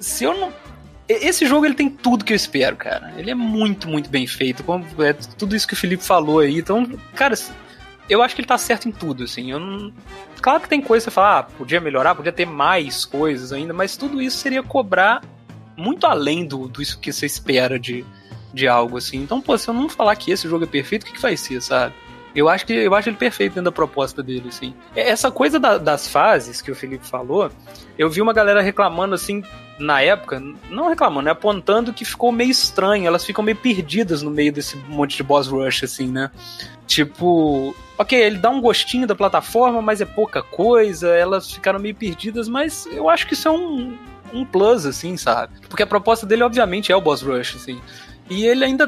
[0.00, 0.52] se eu não
[1.08, 3.12] esse jogo ele tem tudo que eu espero, cara.
[3.16, 4.62] Ele é muito, muito bem feito.
[4.62, 6.58] Como, é, tudo isso que o Felipe falou aí.
[6.58, 7.34] Então, cara,
[8.08, 9.50] eu acho que ele tá certo em tudo, assim.
[9.50, 9.92] Eu não...
[10.40, 13.72] Claro que tem coisa que você fala, ah, podia melhorar, podia ter mais coisas ainda,
[13.72, 15.22] mas tudo isso seria cobrar
[15.76, 18.04] muito além do, do isso que você espera de,
[18.52, 19.18] de algo, assim.
[19.18, 21.36] Então, pô, se eu não falar que esse jogo é perfeito, o que, que vai
[21.36, 21.94] ser, sabe?
[22.34, 24.74] Eu acho que eu acho ele perfeito dentro da proposta dele, assim.
[24.94, 27.50] Essa coisa da, das fases que o Felipe falou,
[27.96, 29.42] eu vi uma galera reclamando assim
[29.78, 34.30] na época, não reclamando, né, apontando que ficou meio estranho, elas ficam meio perdidas no
[34.30, 36.30] meio desse monte de boss rush, assim, né?
[36.86, 41.94] Tipo, ok, ele dá um gostinho da plataforma, mas é pouca coisa, elas ficaram meio
[41.94, 43.96] perdidas, mas eu acho que isso é um,
[44.32, 45.54] um plus, assim, sabe?
[45.68, 47.80] Porque a proposta dele, obviamente, é o boss rush, assim.
[48.30, 48.86] E ele ainda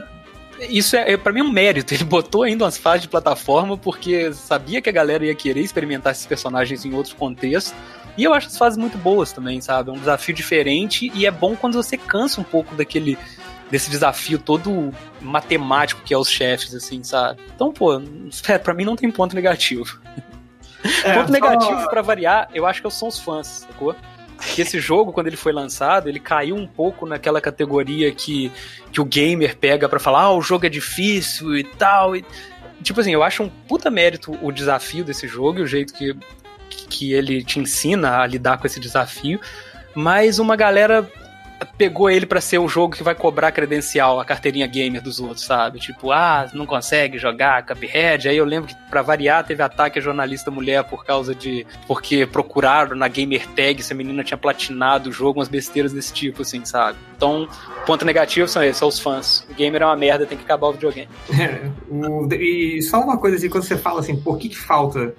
[0.61, 1.95] isso é, é para mim um mérito.
[1.95, 6.13] Ele botou ainda umas fases de plataforma porque sabia que a galera ia querer experimentar
[6.13, 7.75] esses personagens em outros contextos.
[8.17, 9.91] E eu acho as fases muito boas também, sabe?
[9.91, 13.19] É um desafio diferente e é bom quando você cansa um pouco daquele
[13.71, 17.41] desse desafio todo matemático que é os chefes, assim, sabe?
[17.55, 18.01] Então, pô,
[18.49, 20.01] é, pra mim não tem ponto negativo.
[21.05, 21.33] É, ponto só...
[21.33, 23.95] negativo, para variar, eu acho que são os fãs, sacou?
[24.41, 28.53] Que esse jogo, quando ele foi lançado, ele caiu um pouco naquela categoria que,
[28.93, 32.15] que o gamer pega para falar, ah, o jogo é difícil e tal.
[32.15, 32.25] E,
[32.83, 36.17] tipo assim, eu acho um puta mérito o desafio desse jogo e o jeito que,
[36.89, 39.41] que ele te ensina a lidar com esse desafio.
[39.95, 41.11] Mas uma galera
[41.79, 45.45] pegou ele para ser o jogo que vai cobrar credencial, a carteirinha gamer dos outros,
[45.45, 45.79] sabe?
[45.79, 48.29] Tipo, ah, não consegue jogar Cuphead.
[48.29, 51.67] Aí eu lembro que, pra variar, teve ataque a jornalista mulher por causa de.
[51.87, 56.13] Porque procuraram na gamer tag se a menina tinha platinado o jogo, umas besteiras desse
[56.13, 56.99] tipo, assim, sabe?
[57.17, 57.49] Então,
[57.87, 59.47] ponto negativo são esses, são os fãs.
[59.51, 61.09] O gamer é uma merda, tem que acabar o videogame.
[61.31, 65.15] É, o, e só uma coisa assim, quando você fala assim, por que, que falta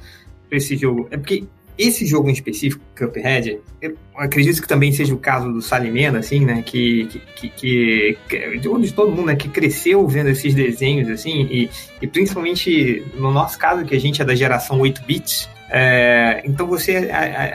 [0.51, 1.07] esse jogo?
[1.11, 1.45] É porque
[1.77, 6.43] esse jogo em específico, Cuphead, eu acredito que também seja o caso do Salimena, assim,
[6.43, 6.63] né?
[6.65, 7.05] Que,
[7.35, 9.35] que, que, que de todo mundo, né?
[9.35, 11.69] Que cresceu vendo esses desenhos, assim, e,
[12.01, 16.65] e principalmente no nosso caso, que a gente é da geração 8 bits, é, então
[16.65, 17.09] você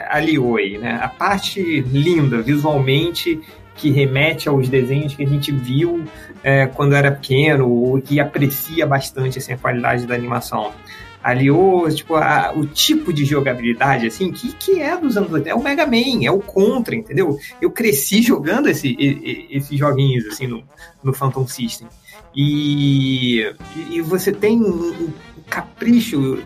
[0.09, 0.99] aliou aí, né?
[1.01, 3.41] A parte linda, visualmente,
[3.75, 6.03] que remete aos desenhos que a gente viu
[6.43, 10.71] é, quando era pequeno, ou que aprecia bastante assim, a qualidade da animação
[11.23, 15.49] aliou tipo, a, o tipo de jogabilidade, assim, que, que é dos anos 80.
[15.49, 17.37] É o Mega Man, é o Contra, entendeu?
[17.61, 18.95] Eu cresci jogando esse,
[19.49, 20.63] esses joguinhos, assim, no,
[21.03, 21.87] no Phantom System.
[22.35, 23.41] E,
[23.89, 25.11] e você tem um
[25.49, 26.43] capricho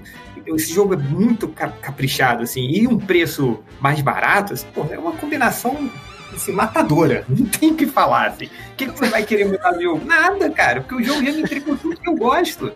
[0.55, 5.11] esse jogo é muito caprichado, assim, e um preço mais barato, assim, pô, é uma
[5.11, 5.89] combinação
[6.34, 7.25] assim, matadora.
[7.30, 8.45] Não tem o que falar, assim.
[8.45, 10.05] O que, que você vai querer mudar no jogo?
[10.05, 12.71] Nada, cara, porque o jogo já me entregou tudo que eu gosto.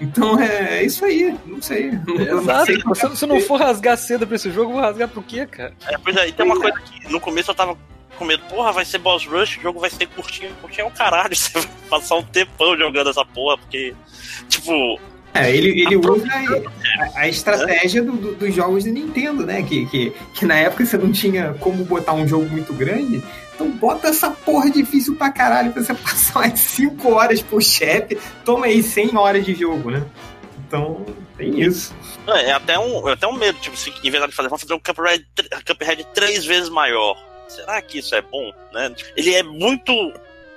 [0.00, 1.88] Então é, é isso aí, não sei.
[1.88, 2.72] Exato.
[2.84, 5.46] Não sei se, se não for rasgar cedo pra esse jogo, vou rasgar por quê,
[5.46, 5.72] cara?
[5.88, 7.76] É, pois é, e tem uma coisa que no começo eu tava
[8.16, 10.90] com medo, porra, vai ser boss rush, o jogo vai ser curtinho, curtinho é o
[10.90, 13.94] caralho, você vai passar um tempão jogando essa porra, porque,
[14.48, 14.98] tipo,
[15.36, 19.62] é, ele, ele usa a, a estratégia do, do, dos jogos de Nintendo, né?
[19.62, 23.22] Que, que, que na época você não tinha como botar um jogo muito grande.
[23.56, 28.18] Então bota essa porra difícil pra caralho pra você passar umas 5 horas por chefe.
[28.44, 30.04] Toma aí 100 horas de jogo, né?
[30.66, 31.04] Então,
[31.36, 31.94] tem isso.
[32.26, 34.74] É, é até um, é até um medo, tipo, se em de fazer, vamos fazer
[34.74, 35.26] um Cuphead,
[35.66, 37.16] Cuphead três vezes maior.
[37.48, 38.52] Será que isso é bom?
[38.72, 38.94] Né?
[39.16, 39.92] Ele é muito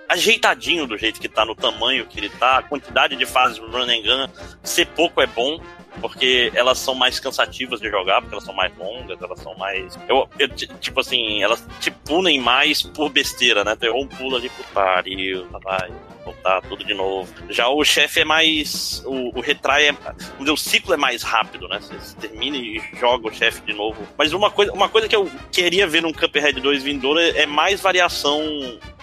[0.10, 3.84] ajeitadinho do jeito que tá, no tamanho que ele tá, a quantidade de fases run
[3.84, 4.28] and gun,
[4.64, 5.62] ser pouco é bom,
[6.02, 9.98] porque elas são mais cansativas de jogar, porque elas são mais longas, elas são mais.
[10.08, 13.76] Eu, eu tipo assim, elas te punem mais por besteira, né?
[13.76, 15.92] Tu errou um pulo ali pro pariu, vai
[16.24, 17.32] voltar tudo de novo.
[17.50, 19.04] Já o chefe é mais.
[19.06, 19.96] O, o retrai é.
[20.40, 21.80] O ciclo é mais rápido, né?
[21.82, 24.08] Você termina e joga o chefe de novo.
[24.18, 27.46] Mas uma coisa, uma coisa que eu queria ver num Cuphead 2 vindouro é, é
[27.46, 28.40] mais variação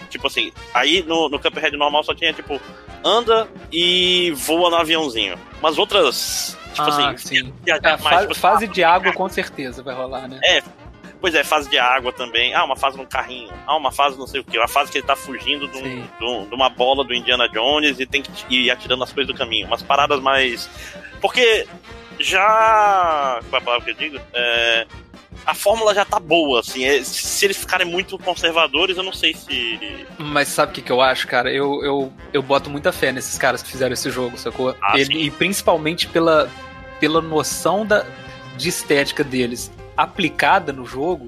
[0.07, 2.59] Tipo assim, aí no, no Cuphead normal só tinha, tipo,
[3.03, 5.37] anda e voa no aviãozinho.
[5.61, 6.57] Mas outras.
[6.73, 7.53] Tipo ah, assim, sim.
[7.65, 10.39] É, mais, fase, tipo, fase de água com certeza vai rolar, né?
[10.43, 10.63] É.
[11.19, 12.53] Pois é, fase de água também.
[12.53, 13.51] Ah, uma fase no carrinho.
[13.65, 14.57] Ah, uma fase não sei o que.
[14.57, 17.49] Uma fase que ele tá fugindo de, um, de, um, de uma bola do Indiana
[17.49, 19.65] Jones e tem que ir atirando as coisas do caminho.
[19.65, 20.69] Umas paradas mais.
[21.19, 21.67] Porque
[22.19, 23.39] já.
[23.49, 24.23] Qual é a palavra que eu digo?
[24.33, 24.85] É
[25.47, 26.83] a fórmula já tá boa, assim.
[26.83, 30.05] É, se eles ficarem muito conservadores, eu não sei se.
[30.19, 31.49] Mas sabe o que, que eu acho, cara?
[31.49, 34.75] Eu, eu, eu boto muita fé nesses caras que fizeram esse jogo, sacou?
[34.81, 36.51] Ah, Ele, e principalmente pela,
[36.99, 38.05] pela noção da,
[38.57, 41.27] de estética deles aplicada no jogo.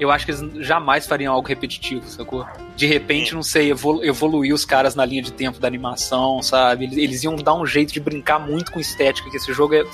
[0.00, 2.44] Eu acho que eles jamais fariam algo repetitivo, sacou?
[2.74, 6.86] De repente, não sei, evolu evoluir os caras na linha de tempo da animação, sabe?
[6.86, 9.84] Eles, eles iam dar um jeito de brincar muito com estética, que esse jogo é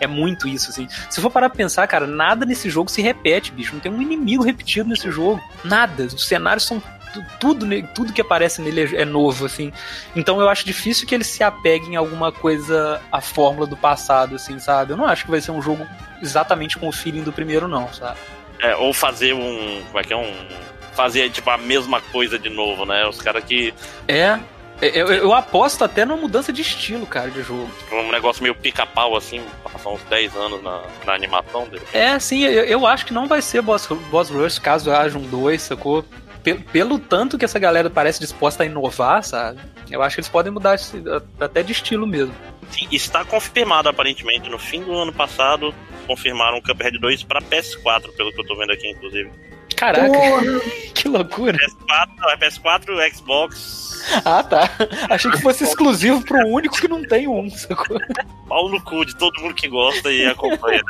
[0.00, 0.88] é muito isso, assim.
[1.10, 3.72] Se for parar pra pensar, cara, nada nesse jogo se repete, bicho.
[3.72, 5.40] Não tem um inimigo repetido nesse jogo.
[5.64, 6.04] Nada.
[6.04, 6.82] Os cenários são
[7.38, 9.72] tudo, tudo que aparece nele é, é, novo, assim.
[10.16, 14.36] Então eu acho difícil que eles se apeguem a alguma coisa, a fórmula do passado,
[14.36, 14.92] assim, sabe?
[14.92, 15.86] Eu não acho que vai ser um jogo
[16.22, 18.18] exatamente com o feeling do primeiro, não, sabe?
[18.60, 19.82] É, ou fazer um.
[19.86, 20.16] Como é que é?
[20.16, 20.32] Um.
[20.94, 23.06] Fazer, tipo, a mesma coisa de novo, né?
[23.06, 23.74] Os caras que.
[24.06, 24.38] É.
[24.82, 27.70] Eu, eu, aposto até numa mudança de estilo, cara, de jogo.
[27.92, 31.84] Um negócio meio pica-pau, assim, passar uns 10 anos na, na animação dele.
[31.92, 35.22] É, sim, eu, eu, acho que não vai ser Boss, Boss Rush caso haja um
[35.22, 36.04] 2, sacou?
[36.42, 39.60] Pelo, pelo tanto que essa galera parece disposta a inovar, sabe?
[39.88, 40.76] Eu acho que eles podem mudar
[41.38, 42.34] até de estilo mesmo.
[42.68, 45.72] Sim, está confirmado aparentemente no fim do ano passado.
[46.08, 49.30] Confirmaram o Cuphead 2 para PS4, pelo que eu tô vendo aqui, inclusive.
[49.82, 50.60] Caraca, Porra.
[50.94, 51.58] que loucura.
[51.58, 54.70] PS4, PS4, Xbox Ah, tá.
[55.10, 57.98] Achei que fosse exclusivo pro único que não tem um, sacou?
[58.48, 60.80] Pau no cu de todo mundo que gosta e acompanha.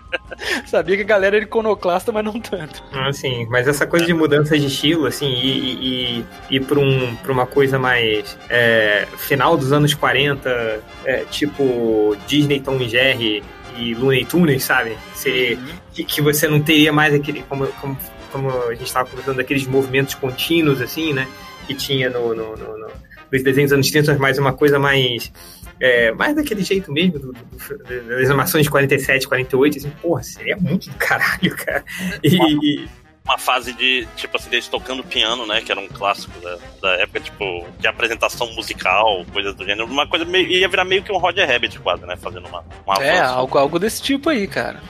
[0.64, 2.82] Sabia que a galera era iconoclasta, mas não tanto.
[2.92, 7.14] Ah, sim, mas essa coisa de mudança de estilo, assim, e, e, e pra, um,
[7.16, 13.44] pra uma coisa mais é, final dos anos 40, é, tipo Disney, Tom e Jerry
[13.76, 14.96] e Looney Tunes, sabe?
[15.14, 15.74] Você, uhum.
[15.92, 17.96] que, que, você não teria mais aquele, como, como,
[18.30, 21.26] como a gente estava conversando, aqueles movimentos contínuos, assim, né?
[21.70, 22.90] que tinha no, no, no, no
[23.32, 25.32] nos desenhos anos 30, mas uma coisa mais.
[25.78, 30.22] É, mais daquele jeito mesmo, do, do, do, das animações de 47, 48, assim, porra,
[30.22, 31.84] seria muito do caralho, cara.
[32.24, 32.88] E.
[33.22, 35.60] Uma fase de, tipo assim, deles tocando piano, né?
[35.60, 39.86] Que era um clássico da, da época, tipo, de apresentação musical, coisas do gênero.
[39.86, 40.48] Uma coisa meio.
[40.48, 42.16] ia virar meio que um Roger Rabbit quase, né?
[42.16, 42.64] Fazendo uma.
[42.84, 44.80] uma é, algo, algo desse tipo aí, cara.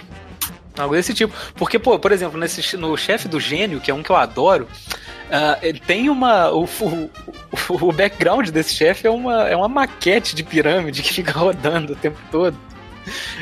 [0.79, 1.35] Algo desse tipo.
[1.55, 4.69] Porque, pô, por exemplo, nesse, no chefe do gênio, que é um que eu adoro,
[5.31, 6.51] Uh, ele tem uma.
[6.51, 7.11] O, o,
[7.71, 11.97] o background desse chefe é uma, é uma maquete de pirâmide que fica rodando o
[11.97, 12.57] tempo todo.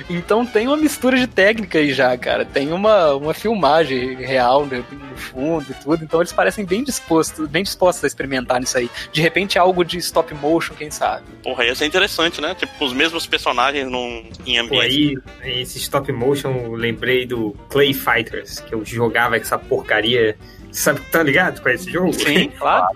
[0.09, 2.45] Então tem uma mistura de técnica aí já, cara.
[2.45, 6.05] Tem uma, uma filmagem real no, no fundo e tudo.
[6.05, 8.91] Então eles parecem bem dispostos, bem dispostos a experimentar nisso aí.
[9.13, 11.25] De repente algo de stop motion, quem sabe.
[11.43, 12.55] Porra, ia ser interessante, né?
[12.55, 15.21] Tipo, os mesmos personagens num, em ambiente.
[15.21, 20.37] Pô, aí, esse stop motion, eu lembrei do Clay Fighters, que eu jogava essa porcaria
[20.71, 22.13] Sabe, tá ligado com esse jogo?
[22.13, 22.87] Sim, claro.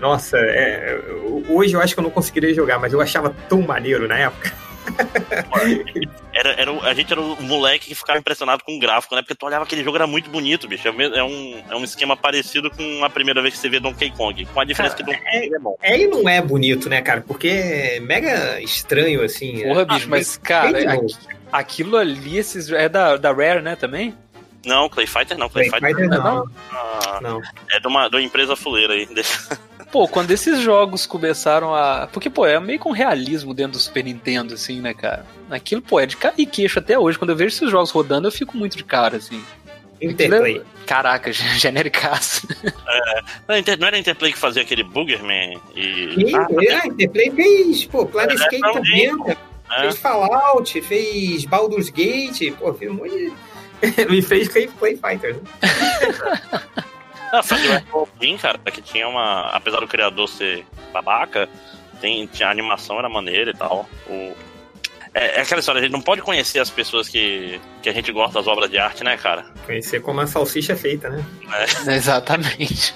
[0.00, 0.98] Nossa, é,
[1.48, 4.52] hoje eu acho que eu não conseguiria jogar, mas eu achava tão maneiro na época.
[6.32, 9.22] Era, era, a gente era o moleque que ficava impressionado com o gráfico, né?
[9.22, 10.86] Porque tu olhava aquele jogo era muito bonito, bicho.
[10.88, 13.80] É mesmo- É um, é um esquema parecido com a primeira vez que você vê
[13.80, 14.44] Donkey Kong.
[14.46, 15.76] Com a diferença que Donkey Kong é bom.
[15.82, 17.20] É e não é bonito, né, cara?
[17.20, 19.62] Porque é mega estranho, assim.
[19.62, 19.84] Porra, é.
[19.84, 21.16] bicho, mas, cara, aqui-
[21.52, 24.14] aquilo ali, esses, é da, da Rare, né, também?
[24.64, 25.48] Não, Clay Fighter não.
[25.48, 26.44] Clay, Play Fighter Fighter não.
[26.72, 27.40] ah, Não.
[27.70, 29.08] é de uma, de uma empresa fuleira aí.
[29.92, 32.06] Pô, quando esses jogos começaram a.
[32.12, 35.26] Porque, pô, é meio com realismo dentro do Super Nintendo, assim, né, cara?
[35.50, 37.18] Aquilo, pô, é de cair queixo até hoje.
[37.18, 39.42] Quando eu vejo esses jogos rodando, eu fico muito de cara, assim.
[40.00, 40.58] Interplay.
[40.58, 42.46] É- Caraca, genericaço.
[43.48, 45.80] Não, Inter- não era a Interplay que fazia aquele Boogerman e.
[46.30, 49.12] E, Ah, é, Interplay fez, pô, Planescape É, também.
[49.12, 49.32] 90,
[49.72, 49.80] é.
[49.82, 53.32] fez Fallout, fez Baldur's Gate, pô, fez um monte de...
[54.10, 55.40] Me fez Play, Play Fighter, né?
[57.32, 59.50] Ah, fazia o Apple Green, cara, que tinha uma.
[59.50, 61.48] Apesar do criador ser babaca,
[62.00, 63.88] tem, tinha, a animação era maneira e tal.
[64.08, 64.34] O,
[65.14, 68.10] é, é aquela história, a gente não pode conhecer as pessoas que, que a gente
[68.12, 69.44] gosta das obras de arte, né, cara?
[69.66, 71.24] Conhecer como a salsicha é feita, né?
[71.94, 72.94] Exatamente.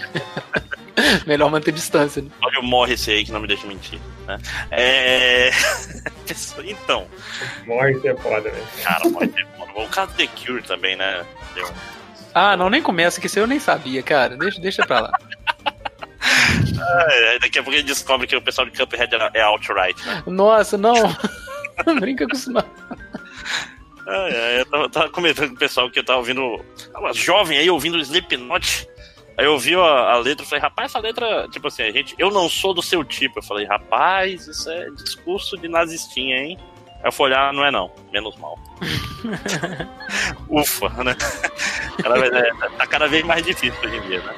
[1.27, 2.31] Melhor manter distância, né?
[2.41, 4.01] Olha o Morris aí que não me deixa mentir.
[4.27, 4.39] Né?
[4.71, 5.51] É...
[6.65, 7.07] então,
[7.67, 8.65] Morte é foda, né?
[8.83, 11.25] cara, pode ter- o caso do The Cure também, né?
[11.55, 11.69] Deu-
[12.35, 14.37] Ah, não, nem começa, que isso eu nem sabia, cara.
[14.37, 15.13] Deixa, deixa pra lá.
[17.11, 20.23] É, daqui a pouco ele descobre que o pessoal de Cuphead é outright, né?
[20.27, 20.95] Nossa, não.
[21.87, 22.65] Não brinca com isso, não.
[24.07, 26.65] Ah, é, eu tava, tava comentando com o pessoal que eu tava ouvindo.
[26.93, 28.89] Tava jovem aí ouvindo o Slipknot.
[29.37, 32.15] Aí eu ouvi a, a letra e falei, rapaz, essa letra, tipo assim, a gente,
[32.19, 33.39] eu não sou do seu tipo.
[33.39, 36.59] Eu falei, rapaz, isso é discurso de nazistinha, hein?
[37.05, 38.59] Aí eu fui olhar, não é não, menos mal.
[40.49, 41.15] Ufa, né?
[42.03, 44.35] Cada vez, é, tá cada vez mais difícil hoje em dia, né?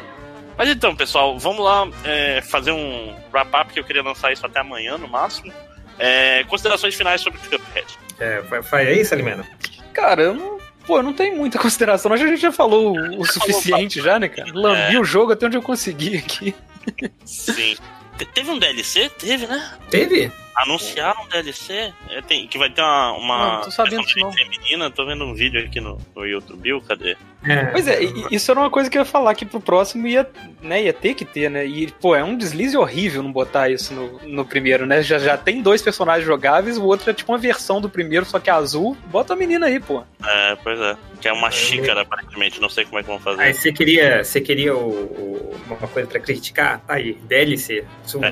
[0.59, 4.61] Mas então, pessoal, vamos lá é, fazer um wrap-up que eu queria lançar isso até
[4.61, 5.53] amanhã, no máximo.
[5.99, 7.87] É, considerações finais sobre Cuphead.
[8.19, 9.47] É, fa- faz aí, Salimena?
[9.93, 10.57] Cara, eu não.
[10.87, 12.13] Pô, eu não tenho muita consideração.
[12.13, 14.51] Acho que a gente já falou o, o suficiente já, né, cara?
[14.55, 16.55] Lambi o jogo até onde eu consegui aqui.
[17.25, 17.77] Sim.
[18.17, 19.09] Te- Teve um DLC?
[19.11, 19.73] Teve, né?
[19.91, 20.33] Teve?
[20.57, 23.13] Anunciaram um DLC é, tem, que vai ter uma.
[23.13, 24.91] uma Não, tô sabendo feminina.
[24.91, 26.81] Tô vendo um vídeo aqui no, no YouTube.
[26.89, 27.17] Cadê?
[27.45, 27.67] É.
[27.67, 30.29] Pois é, e- isso era uma coisa que eu ia falar que pro próximo ia,
[30.63, 31.65] né, ia ter que ter, né?
[31.67, 35.03] E, pô, é um deslize horrível não botar isso no, no primeiro, né?
[35.03, 38.39] Já, já tem dois personagens jogáveis, o outro é tipo uma versão do primeiro, só
[38.41, 38.97] que é azul.
[39.07, 40.03] Bota a menina aí, pô.
[40.25, 40.97] É, pois é.
[41.21, 42.61] Que é uma xícara, aparentemente.
[42.61, 43.41] Não sei como é que vão fazer.
[43.43, 46.81] Aí você queria, você queria o, o- uma coisa pra criticar?
[46.81, 47.85] Tá aí, DLC.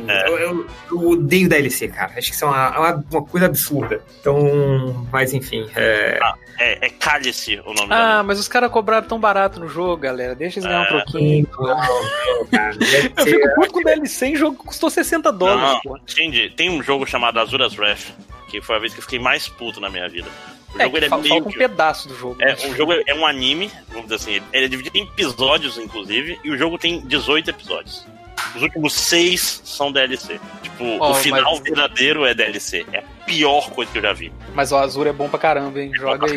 [0.09, 0.29] É.
[0.29, 2.14] eu, eu- eu odeio DLC, cara.
[2.17, 4.01] Acho que isso é uma, uma, uma coisa absurda.
[4.21, 5.69] Então, mas enfim.
[5.75, 6.19] É,
[6.59, 9.97] É, é Cálice o nome da Ah, mas os caras cobraram tão barato no jogo,
[9.97, 10.35] galera.
[10.35, 10.89] Deixa eles ganhar um É.
[10.89, 11.49] troquinho.
[11.59, 12.75] não, não, cara.
[13.17, 15.97] Eu ser- fico puto com DLC em jogo que custou 60 dólares, Não.
[15.97, 16.51] Entendi.
[16.51, 18.13] Tem um jogo chamado Azura's Wrath,
[18.49, 20.29] que foi a vez que eu fiquei mais puto na minha vida.
[20.75, 22.37] O É, jogo ele é meio um pedaço do jogo.
[22.41, 25.79] É, o jogo é é um anime, vamos dizer assim, ele é dividido em episódios,
[25.79, 28.05] inclusive, e o jogo tem 18 episódios.
[28.55, 30.41] Os últimos seis são DLC.
[30.63, 32.85] Tipo, Ó, o final mas- verdadeiro é DLC.
[32.93, 34.33] É a pior coisa que eu já vi.
[34.55, 35.91] Mas o Azul é bom pra caramba, hein?
[35.95, 36.37] Joga aí.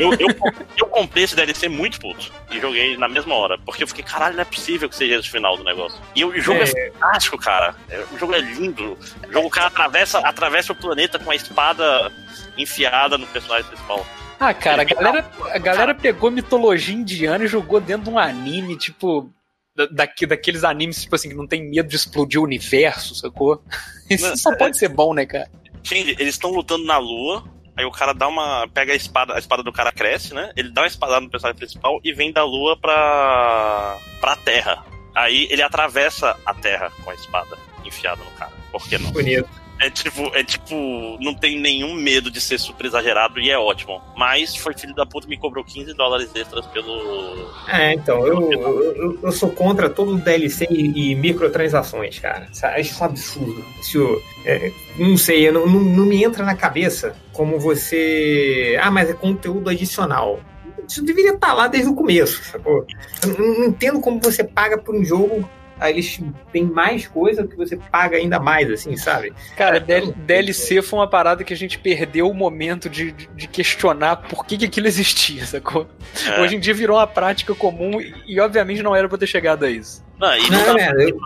[0.00, 0.28] Eu, eu,
[0.76, 3.58] eu comprei esse DLC muito puto e joguei na mesma hora.
[3.58, 6.00] Porque eu fiquei, caralho, não é possível que seja esse final do negócio.
[6.14, 6.90] E o jogo é, É.
[6.92, 7.74] fantástico, cara.
[7.88, 8.96] É, O jogo é lindo.
[9.28, 12.12] O jogo o cara atravessa, atravessa o planeta com a espada
[12.56, 14.04] enfiada no personagem principal.
[14.38, 18.18] Ah, cara, a Ele galera, a galera pegou mitologia indiana e jogou dentro de um
[18.18, 19.30] anime, tipo.
[19.74, 23.62] Da- Daqui, daqueles animes, tipo assim, que não tem medo de explodir o universo, sacou?
[24.10, 25.50] Isso Não, só pode ser bom, né, cara?
[25.82, 27.44] Gente, eles estão lutando na lua.
[27.76, 28.68] Aí o cara dá uma.
[28.72, 30.52] pega a espada, a espada do cara cresce, né?
[30.56, 33.98] Ele dá uma espadada no personagem principal e vem da lua pra.
[34.20, 34.84] pra terra.
[35.14, 38.52] Aí ele atravessa a terra com a espada enfiada no cara.
[38.70, 39.10] Por que não?
[39.10, 39.48] Bonito.
[39.80, 40.74] É tipo, é tipo,
[41.20, 44.00] não tem nenhum medo de ser super exagerado e é ótimo.
[44.16, 47.50] Mas foi filho da puta me cobrou 15 dólares extras pelo.
[47.68, 52.46] É, então, eu, eu, eu- sou contra todo DLC e, e microtransações, cara.
[52.52, 53.64] Isso- Acho isso um absurdo.
[53.80, 58.78] Isso, é, não sei, não, não, não me entra na cabeça como você.
[58.80, 60.40] Ah, mas é conteúdo adicional.
[60.88, 62.86] Isso deveria estar lá desde o começo, sacou?
[63.26, 65.48] Eu não entendo como você paga por um jogo.
[65.78, 66.20] Aí eles
[66.52, 69.32] têm mais coisa que você paga ainda mais, assim, sabe?
[69.56, 74.16] Cara, não- DLC foi uma parada que a gente perdeu o momento de, de, questionar
[74.16, 75.88] por que, que aquilo existia, sacou?
[76.26, 76.40] É.
[76.40, 79.64] Hoje em dia virou uma prática comum e, e, obviamente não era pra ter chegado
[79.64, 80.04] a isso.
[80.18, 81.18] Não, e não Não, é, eu,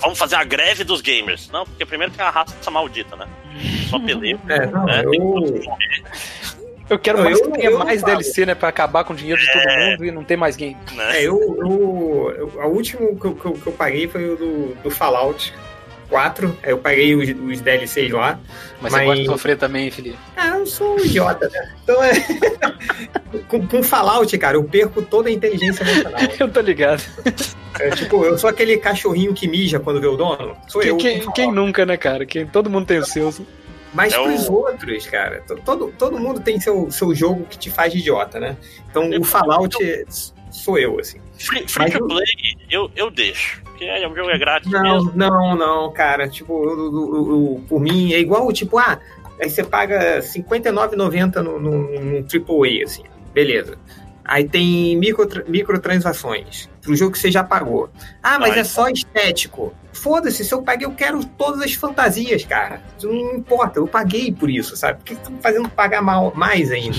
[0.00, 1.50] Vamos fazer a greve dos gamers.
[1.50, 3.26] Não, porque primeiro que é a raça maldita, né?
[3.88, 4.38] Só peleia.
[4.48, 5.02] é, não, né?
[5.04, 5.60] eu,
[6.90, 8.12] Eu quero Não, mais eu- que tenha mais falo.
[8.12, 8.54] DLC, né?
[8.54, 10.76] Pra acabar com o dinheiro de todo mundo e não ter mais game.
[10.94, 11.18] né?
[11.18, 14.36] É, eu, eu, eu- a última que eu, que eu, que eu paguei foi o
[14.36, 15.52] do, do Fallout.
[16.08, 16.58] 4.
[16.62, 18.38] Eu paguei os, os DLCs lá.
[18.82, 20.18] Mas, mas, você gosta de sofrer também, Felipe?
[20.36, 21.72] Ah, eu sou um idiota, né?
[21.82, 22.12] Então é.
[23.48, 26.20] com, com Fallout, cara, eu perco toda a inteligência emocional.
[26.38, 27.02] eu tô ligado.
[27.80, 30.54] É, tipo, eu sou aquele cachorrinho que mija quando vê o dono.
[30.68, 30.96] Sou quem, eu.
[30.98, 32.26] Quem, quem, nunca, né, cara?
[32.26, 33.40] Quem, todo mundo tem os seus.
[33.92, 34.54] Mas é pros o...
[34.54, 38.56] outros, cara, todo, todo mundo tem seu, seu jogo que te faz idiota, né?
[38.90, 39.76] Então o Fallout
[40.50, 41.18] sou eu, assim.
[41.38, 42.26] Free, free to play,
[42.70, 43.62] eu, eu deixo.
[43.64, 44.70] Porque é, o jogo é grátis.
[44.70, 45.12] Não, mesmo.
[45.14, 46.28] não, não, cara.
[46.28, 48.98] Tipo, eu, eu, eu, por mim, é igual, tipo, ah,
[49.40, 53.02] aí você paga R$59,90 no, no, no AAA, assim.
[53.34, 53.76] Beleza.
[54.24, 57.88] Aí tem micro, microtransações pro jogo que você já pagou.
[58.22, 59.72] Ah, mas é só estético.
[59.92, 62.82] Foda-se, se eu paguei, eu quero todas as fantasias, cara.
[63.02, 64.98] Não importa, eu paguei por isso, sabe?
[64.98, 66.96] Por que estão fazendo pagar mal, mais ainda?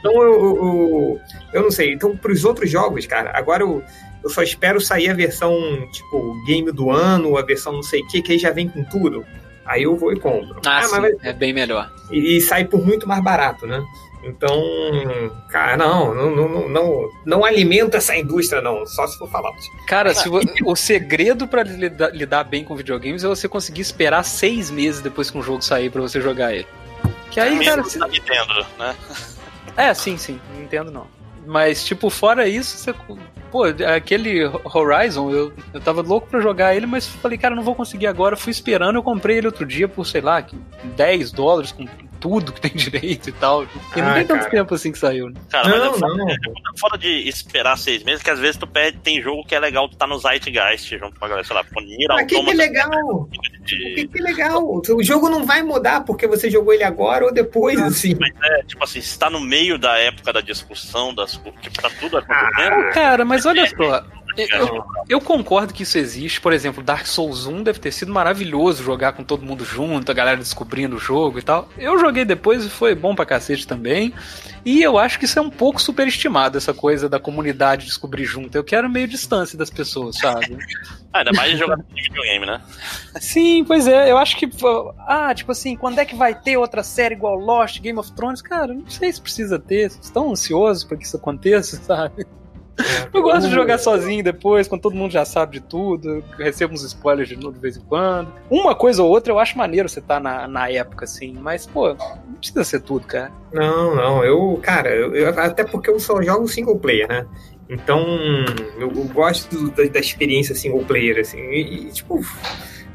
[0.00, 1.20] Então eu, eu,
[1.52, 1.92] eu, não sei.
[1.92, 3.82] Então, pros outros jogos, cara, agora eu,
[4.24, 5.54] eu só espero sair a versão,
[5.92, 8.82] tipo, game do ano, a versão não sei o que, que aí já vem com
[8.84, 9.24] tudo.
[9.64, 10.60] Aí eu vou e compro.
[10.66, 11.12] Ah, ah sim, vai...
[11.22, 11.92] é bem melhor.
[12.10, 13.80] E, e sai por muito mais barato, né?
[14.22, 14.54] Então,
[15.48, 19.52] cara, não, não, não, não, não alimenta essa indústria, não, só se for falar.
[19.86, 20.28] Cara, se
[20.64, 25.30] o segredo para lidar, lidar, bem com videogames é você conseguir esperar seis meses depois
[25.30, 26.66] que um jogo sair para você jogar ele.
[27.30, 27.82] Que aí, é cara.
[27.84, 27.98] Se...
[27.98, 28.94] Nintendo, né?
[29.76, 31.06] É, sim, sim, Nintendo não.
[31.46, 32.94] Mas, tipo, fora isso, você.
[33.50, 37.74] Pô, aquele Horizon, eu, eu tava louco pra jogar ele, mas falei, cara, não vou
[37.74, 38.36] conseguir agora.
[38.36, 40.44] Fui esperando, eu comprei ele outro dia por, sei lá,
[40.96, 41.84] 10 dólares com
[42.20, 43.64] tudo que tem direito e tal.
[43.64, 44.50] E não ah, tem tanto cara.
[44.50, 45.40] tempo assim que saiu, né?
[45.50, 46.30] Cara, não, mas é foda, não.
[46.30, 46.36] É
[46.78, 49.88] foda de esperar seis meses, que às vezes tu perde, tem jogo que é legal
[49.88, 53.28] tu tá no Zeitgeist junto com a galera, sei lá, Nier Ah, que, que legal!
[53.62, 53.94] De...
[53.94, 54.62] Que, que legal!
[54.62, 58.14] O jogo não vai mudar porque você jogou ele agora ou depois, assim.
[58.20, 61.90] Mas é, tipo assim, se tá no meio da época da discussão, das, tipo, tá
[61.98, 62.74] tudo acontecendo.
[62.74, 64.04] Ah, cara, mas olha só,
[64.36, 66.40] eu, eu, concordo que isso existe.
[66.40, 70.14] Por exemplo, Dark Souls 1 deve ter sido maravilhoso jogar com todo mundo junto, a
[70.14, 71.68] galera descobrindo o jogo e tal.
[71.78, 74.12] Eu joguei depois e foi bom pra cacete também.
[74.64, 78.54] E eu acho que isso é um pouco superestimado, essa coisa da comunidade descobrir junto.
[78.54, 80.56] Eu quero meio distância das pessoas, sabe?
[81.12, 82.60] ah, ainda mais jogar de videogame, né?
[83.20, 84.10] Sim, pois é.
[84.10, 84.48] Eu acho que.
[85.06, 88.42] Ah, tipo assim, quando é que vai ter outra série igual Lost, Game of Thrones?
[88.42, 89.90] Cara, não sei se precisa ter.
[89.90, 92.26] Vocês estão ansiosos para que isso aconteça, sabe?
[92.80, 93.08] É.
[93.12, 96.82] Eu gosto de jogar sozinho depois, quando todo mundo já sabe de tudo, recebo uns
[96.82, 98.32] spoilers de novo de vez em quando.
[98.50, 101.94] Uma coisa ou outra eu acho maneiro você tá na, na época, assim, mas, pô,
[101.94, 103.30] não precisa ser tudo, cara.
[103.52, 107.26] Não, não, eu, cara, eu, eu, até porque eu só jogo single player, né?
[107.70, 108.04] Então,
[108.78, 112.20] eu, eu gosto da, da, experiência single player, assim, e, e tipo.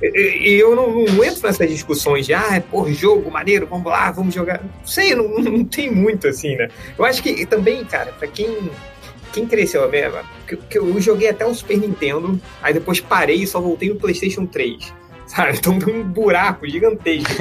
[0.01, 4.36] E eu não, não, entro nessas discussões de, ah, pô, jogo maneiro, vamos lá, vamos
[4.36, 4.61] jogar.
[4.61, 6.67] Não sei, não, não tem muito assim, né?
[6.97, 8.69] Eu acho que também, cara, pra quem
[9.36, 10.19] quem cresceu mesmo?
[10.47, 14.45] Que, eu joguei até o Super Nintendo, aí depois parei e só voltei no PlayStation
[14.45, 14.93] 3.
[15.27, 15.57] Sabe?
[15.57, 17.33] Então tem um buraco gigantesco.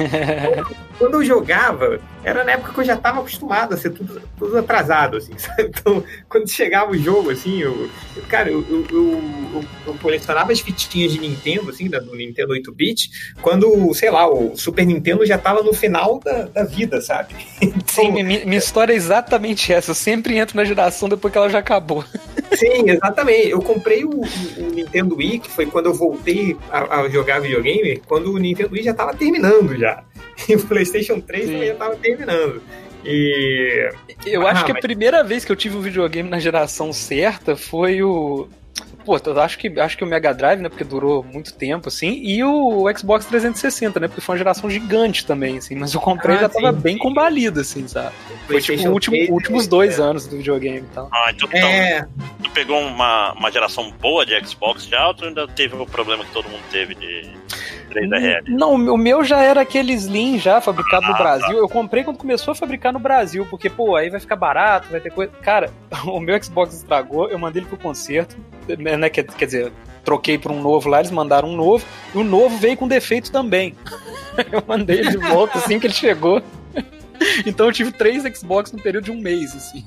[0.99, 4.57] quando eu jogava, era na época que eu já estava acostumado a ser tudo, tudo
[4.57, 5.69] atrasado, assim, sabe?
[5.69, 11.13] Então, quando chegava o jogo, assim, eu, eu cara, eu, eu, eu, colecionava as fitinhas
[11.13, 15.71] de Nintendo, assim, do Nintendo 8-bit, quando, sei lá, o Super Nintendo já estava no
[15.71, 17.35] final da, da vida, sabe?
[17.75, 19.91] Então, Sim, minha, minha história é exatamente essa.
[19.91, 22.03] Eu sempre entro na geração depois que ela já acabou.
[22.55, 23.49] Sim, exatamente.
[23.49, 28.01] Eu comprei o, o, Nintendo Wii, que foi quando eu voltei a, a jogar videogame,
[28.05, 30.03] quando o Nintendo Wii já estava terminando já.
[30.47, 31.65] E o PlayStation 3 Sim.
[31.65, 32.14] já estava terminando.
[33.05, 33.89] E.
[34.25, 34.79] Eu ah, acho que mas...
[34.79, 38.47] a primeira vez que eu tive um videogame na geração certa foi o.
[39.05, 40.67] Pô, eu acho que, acho que o Mega Drive, né?
[40.67, 42.23] Porque durou muito tempo, assim.
[42.23, 44.07] E o Xbox 360, né?
[44.07, 45.75] Porque foi uma geração gigante também, assim.
[45.75, 48.15] Mas eu comprei ah, já tava sim, bem combalido, assim, sabe?
[48.47, 50.01] Foi tipo os últimos dois é.
[50.01, 51.07] anos do videogame e tal.
[51.13, 51.99] Ah, então, é.
[51.99, 52.09] então
[52.43, 56.25] tu pegou uma, uma geração boa de Xbox já ou tu ainda teve o problema
[56.25, 57.29] que todo mundo teve de
[57.95, 58.43] 3 RL?
[58.49, 61.53] Não, o meu já era aquele Slim já, fabricado ah, no Brasil.
[61.53, 61.55] Tá.
[61.55, 64.99] Eu comprei quando começou a fabricar no Brasil, porque, pô, aí vai ficar barato, vai
[64.99, 65.31] ter coisa.
[65.41, 65.71] Cara,
[66.05, 68.35] o meu Xbox estragou, eu mandei ele pro concerto,
[68.77, 69.09] né?
[69.09, 69.71] Quer, quer dizer,
[70.03, 73.31] troquei por um novo lá, eles mandaram um novo, e o novo veio com defeito
[73.31, 73.73] também.
[74.51, 76.41] eu mandei ele de volta assim que ele chegou.
[77.45, 79.85] Então eu tive três Xbox no período de um mês, assim.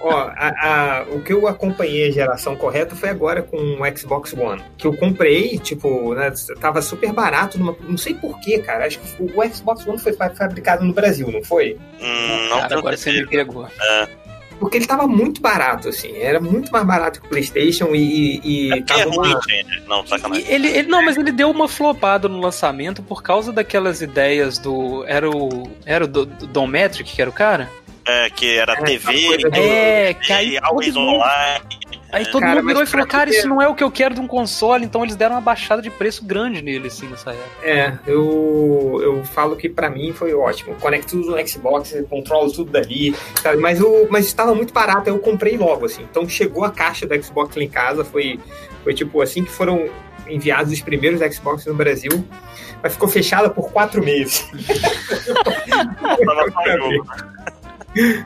[0.00, 4.32] Ó, a, a, o que eu acompanhei a geração correta foi agora com o Xbox
[4.32, 4.62] One.
[4.78, 8.86] Que eu comprei, tipo, né, tava super barato, numa, não sei porquê, cara.
[8.86, 11.76] Acho que o, o Xbox One foi fabricado no Brasil, não foi?
[12.00, 13.66] Hum, não, cara, agora você me pegou.
[13.80, 14.08] É
[14.58, 16.16] porque ele tava muito barato, assim.
[16.16, 18.40] Era muito mais barato que o PlayStation e.
[18.42, 19.40] e é, é ruim, uma...
[19.86, 20.46] Não, sacanagem.
[20.48, 25.04] Ele, ele, não, mas ele deu uma flopada no lançamento por causa daquelas ideias do.
[25.06, 25.70] Era o.
[25.84, 27.68] Era o Dometric, que era o cara?
[28.06, 31.64] É, que era é, TV, é, que aí always online.
[32.12, 33.90] Aí todo Cara, mundo virou e falou, cara, ter- isso não é o que eu
[33.90, 37.32] quero de um console, então eles deram uma baixada de preço grande nele, assim, nessa
[37.32, 37.50] época.
[37.62, 40.76] É, eu, eu falo que pra mim foi ótimo.
[40.76, 43.56] Conecto tudo no Xbox, controlo tudo dali, sabe?
[43.58, 46.06] Mas, o, mas estava muito barato, eu comprei logo, assim.
[46.08, 48.38] Então chegou a caixa do Xbox lá em casa, foi,
[48.84, 49.88] foi tipo assim que foram
[50.28, 52.24] enviados os primeiros Xbox no Brasil,
[52.82, 54.48] mas ficou fechada por quatro meses.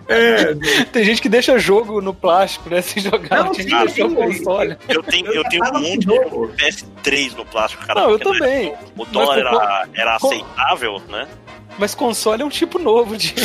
[0.09, 0.55] É,
[0.93, 4.77] Tem gente que deixa jogo no plástico, né, sem jogar, Não, tem sim, o console.
[4.89, 6.49] Eu tenho, eu tenho um monte jogo.
[6.49, 8.01] de PS3 no plástico, cara.
[8.01, 8.75] Não, eu né, também.
[8.97, 11.29] O dólar era, era com- aceitável, né?
[11.79, 13.33] Mas console é um tipo novo de.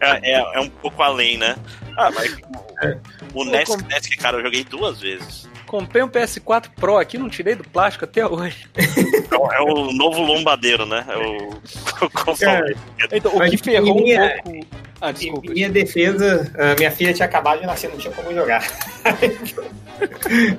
[0.00, 1.56] É, é, é um pouco além, né?
[1.96, 5.48] Ah, mas o, o Eu NES, com- NES, cara, eu joguei duas vezes.
[5.74, 8.68] Comprei um PS4 Pro aqui, não tirei do plástico até hoje.
[8.76, 11.04] É o, é novo lombadeiro, né?
[11.08, 11.50] É o,
[12.24, 12.76] console.
[13.10, 14.66] Então, o Mas que ferrou um minha- pouco.
[15.00, 15.48] Ah, desculpa.
[15.50, 18.62] Em minha defesa, a minha filha tinha acabado de nascer, não tinha como jogar.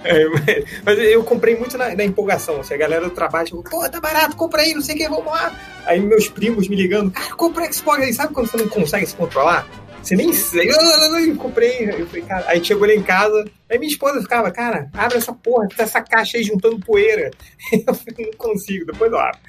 [0.05, 2.59] É, mas- mas eu comprei muito na, na empolgação.
[2.61, 5.09] Assim, a galera do trabalho tipo, pô, tá barato, compra aí, não sei o que,
[5.09, 5.53] vamos lá.
[5.86, 9.16] Aí meus primos me ligando, cara, compra Xbox aí, sabe quando você não consegue se
[9.16, 9.68] controlar?
[10.06, 11.89] Você nem sei, eu, eu, eu, eu comprei.
[11.89, 15.34] Eu falei, cara, aí chegou lá em casa, aí minha esposa ficava, cara, abre essa
[15.34, 17.32] porra, tá essa caixa aí juntando poeira.
[17.88, 19.39] Eu falei, não consigo, depois eu abro.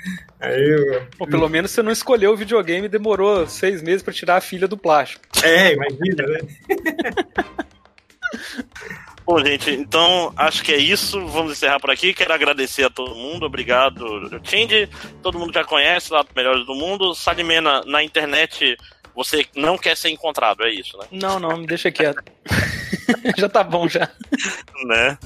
[0.40, 1.06] Aí eu.
[1.18, 4.40] Pô, pelo menos você não escolheu o videogame e demorou seis meses pra tirar a
[4.40, 5.22] filha do plástico.
[5.42, 6.40] É, imagina, né?
[9.26, 11.26] Bom, gente, então acho que é isso.
[11.26, 12.14] Vamos encerrar por aqui.
[12.14, 13.44] Quero agradecer a todo mundo.
[13.44, 14.88] Obrigado, Tindy.
[15.20, 17.12] Todo mundo já conhece lá do Melhores do Mundo.
[17.12, 18.76] Salimena, na internet,
[19.16, 21.06] você não quer ser encontrado, é isso, né?
[21.10, 22.22] Não, não, me deixa quieto.
[23.36, 24.08] já tá bom já.
[24.84, 25.18] né?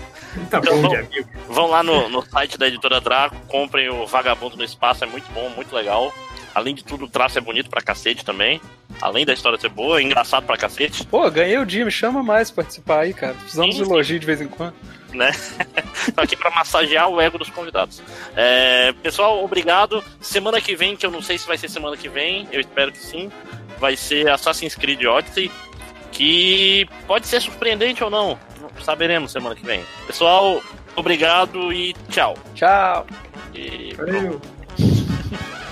[0.51, 1.29] Tá Então, bom, amigo.
[1.49, 5.31] Vão lá no, no site da editora Draco, comprem o Vagabundo no Espaço, é muito
[5.33, 6.15] bom, muito legal.
[6.55, 8.61] Além de tudo, o traço é bonito pra cacete também.
[9.01, 12.23] Além da história ser boa, é engraçado pra cacete, Pô, ganhei o dia, me chama
[12.23, 13.35] mais pra participar aí, cara.
[13.35, 14.75] Precisamos de Sim, elogio de vez em quando.
[15.13, 15.31] né?
[16.15, 18.03] Tô aqui pra massagear o ego dos convidados.
[18.37, 20.03] É, pessoal, obrigado.
[20.21, 22.91] Semana que vem, que eu não sei se vai ser semana que vem, eu espero
[22.93, 23.31] que sim,
[23.81, 25.51] vai ser Assassin's Creed Odyssey,
[26.13, 28.39] que pode ser surpreendente ou não.
[28.85, 29.83] Saberemos semana que vem.
[30.07, 30.63] Pessoal,
[30.95, 32.37] obrigado e tchau.
[32.55, 33.07] Tchau.
[33.55, 34.41] E Valeu.